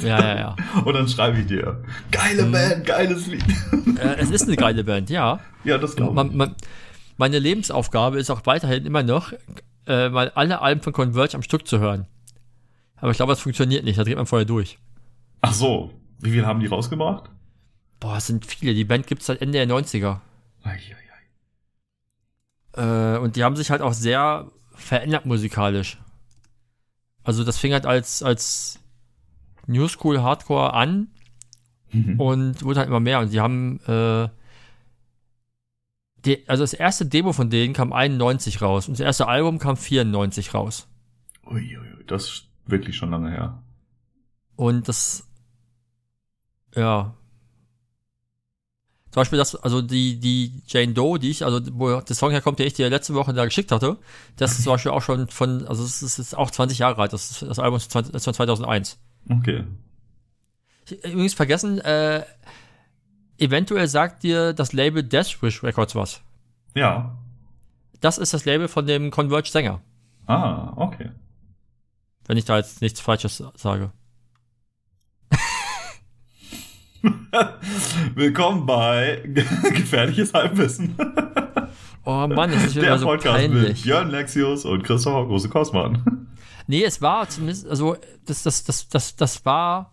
[0.04, 0.56] Ja, ja, ja.
[0.84, 1.84] Und dann schreibe ich dir.
[2.12, 2.52] Geile hm.
[2.52, 3.44] Band, geiles Lied.
[4.00, 5.40] Äh, es ist eine geile Band, ja.
[5.64, 6.34] Ja, das glaube ich.
[6.34, 6.56] Man,
[7.18, 9.32] meine Lebensaufgabe ist auch weiterhin immer noch,
[9.88, 12.08] äh, mal alle Alben von Converge am Stück zu hören.
[12.98, 14.80] Aber ich glaube, das funktioniert nicht, da dreht man vorher durch.
[15.42, 15.92] Ach so.
[16.20, 17.30] Wie viel haben die rausgebracht?
[18.00, 18.74] Boah, es sind viele.
[18.74, 20.20] Die Band gibt es seit Ende der 90er.
[20.64, 23.16] Ei, ei, ei.
[23.16, 25.98] Äh, und die haben sich halt auch sehr verändert musikalisch.
[27.24, 28.80] Also das fing halt als, als
[29.68, 31.08] New School Hardcore an
[31.92, 32.20] mhm.
[32.20, 33.20] und wurde halt immer mehr.
[33.20, 34.30] Und sie haben, äh,
[36.24, 39.78] die, also das erste Demo von denen kam 91 raus und das erste Album kam
[39.78, 40.88] 94 raus.
[41.46, 43.62] Uiuiui, das ist wirklich schon lange her.
[44.56, 45.28] Und das,
[46.76, 47.16] ja,
[49.16, 52.60] zum Beispiel das, also die, die Jane Doe, die ich, also wo der Song herkommt,
[52.60, 53.96] der ich dir letzte Woche da geschickt hatte,
[54.36, 57.14] das ist zum Beispiel auch schon von, also es ist, ist auch 20 Jahre alt,
[57.14, 59.00] das, ist, das Album ist, 20, ist von 2001.
[59.30, 59.64] Okay.
[60.86, 62.26] Ich, übrigens vergessen, äh,
[63.38, 66.20] eventuell sagt dir das Label Deathwish Records was.
[66.74, 67.18] Ja.
[68.02, 69.80] Das ist das Label von dem Converge Sänger.
[70.26, 71.12] Ah, okay.
[72.26, 73.94] Wenn ich da jetzt nichts Falsches sage.
[78.16, 79.22] Willkommen bei
[79.74, 80.96] Gefährliches Halbwissen.
[82.04, 83.68] Oh Mann, das ist wieder so Podcast peinlich.
[83.70, 86.28] mit Björn Lexius und Christopher Große Kosmann.
[86.68, 87.96] Nee, es war zumindest, also
[88.26, 89.92] das, das, das, das, das war.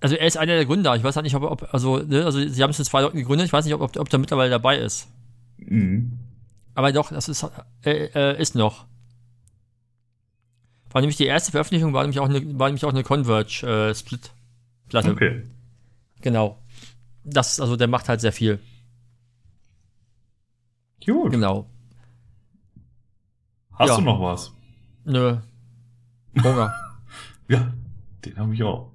[0.00, 0.94] Also er ist einer der Gründer.
[0.96, 3.16] Ich weiß halt nicht, ob, ob also, ne, also sie haben es in zwei Leuten
[3.16, 3.46] gegründet.
[3.46, 5.08] Ich weiß nicht, ob, ob, ob der mittlerweile dabei ist.
[5.56, 6.18] Mhm.
[6.74, 7.46] Aber doch, das ist,
[7.84, 8.84] äh, äh, ist noch.
[10.90, 13.94] War nämlich die erste Veröffentlichung, war nämlich auch eine, war nämlich auch eine Converge äh.
[14.88, 15.10] Platte.
[15.10, 15.42] Okay.
[16.20, 16.62] Genau.
[17.24, 18.60] Das, also der macht halt sehr viel.
[21.04, 21.32] Gut.
[21.32, 21.68] Genau.
[23.72, 23.96] Hast ja.
[23.96, 24.52] du noch was?
[25.04, 25.36] Nö.
[26.42, 26.74] Hunger.
[27.48, 27.72] ja,
[28.24, 28.92] den habe ich auch.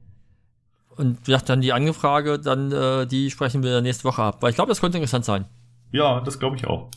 [0.98, 4.42] Und gesagt, dann die Angefrage, dann äh, die sprechen wir nächste Woche ab.
[4.42, 5.46] Weil ich glaube, das könnte interessant sein.
[5.92, 6.90] Ja, das glaube ich auch.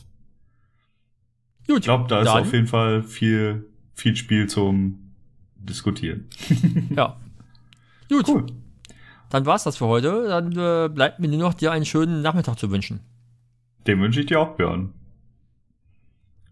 [1.67, 1.79] Gut.
[1.79, 5.13] Ich glaube, da ist auf jeden Fall viel, viel Spiel zum
[5.55, 6.27] Diskutieren.
[6.95, 7.17] ja.
[8.09, 8.27] Gut.
[8.27, 8.45] Cool.
[9.35, 10.29] Dann war's das für heute.
[10.29, 13.01] Dann äh, bleibt mir nur noch dir einen schönen Nachmittag zu wünschen.
[13.85, 14.93] Den wünsche ich dir auch, Björn.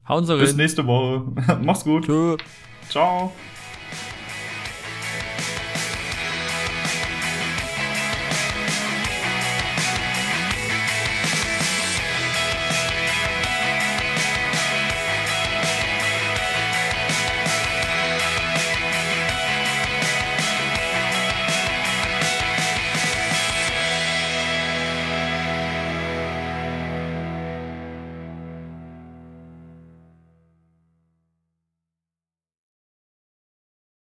[0.05, 1.23] Hauen Sie Bis nächste Woche.
[1.63, 2.03] Mach's gut.
[2.03, 2.35] Tschö.
[2.89, 3.31] Ciao.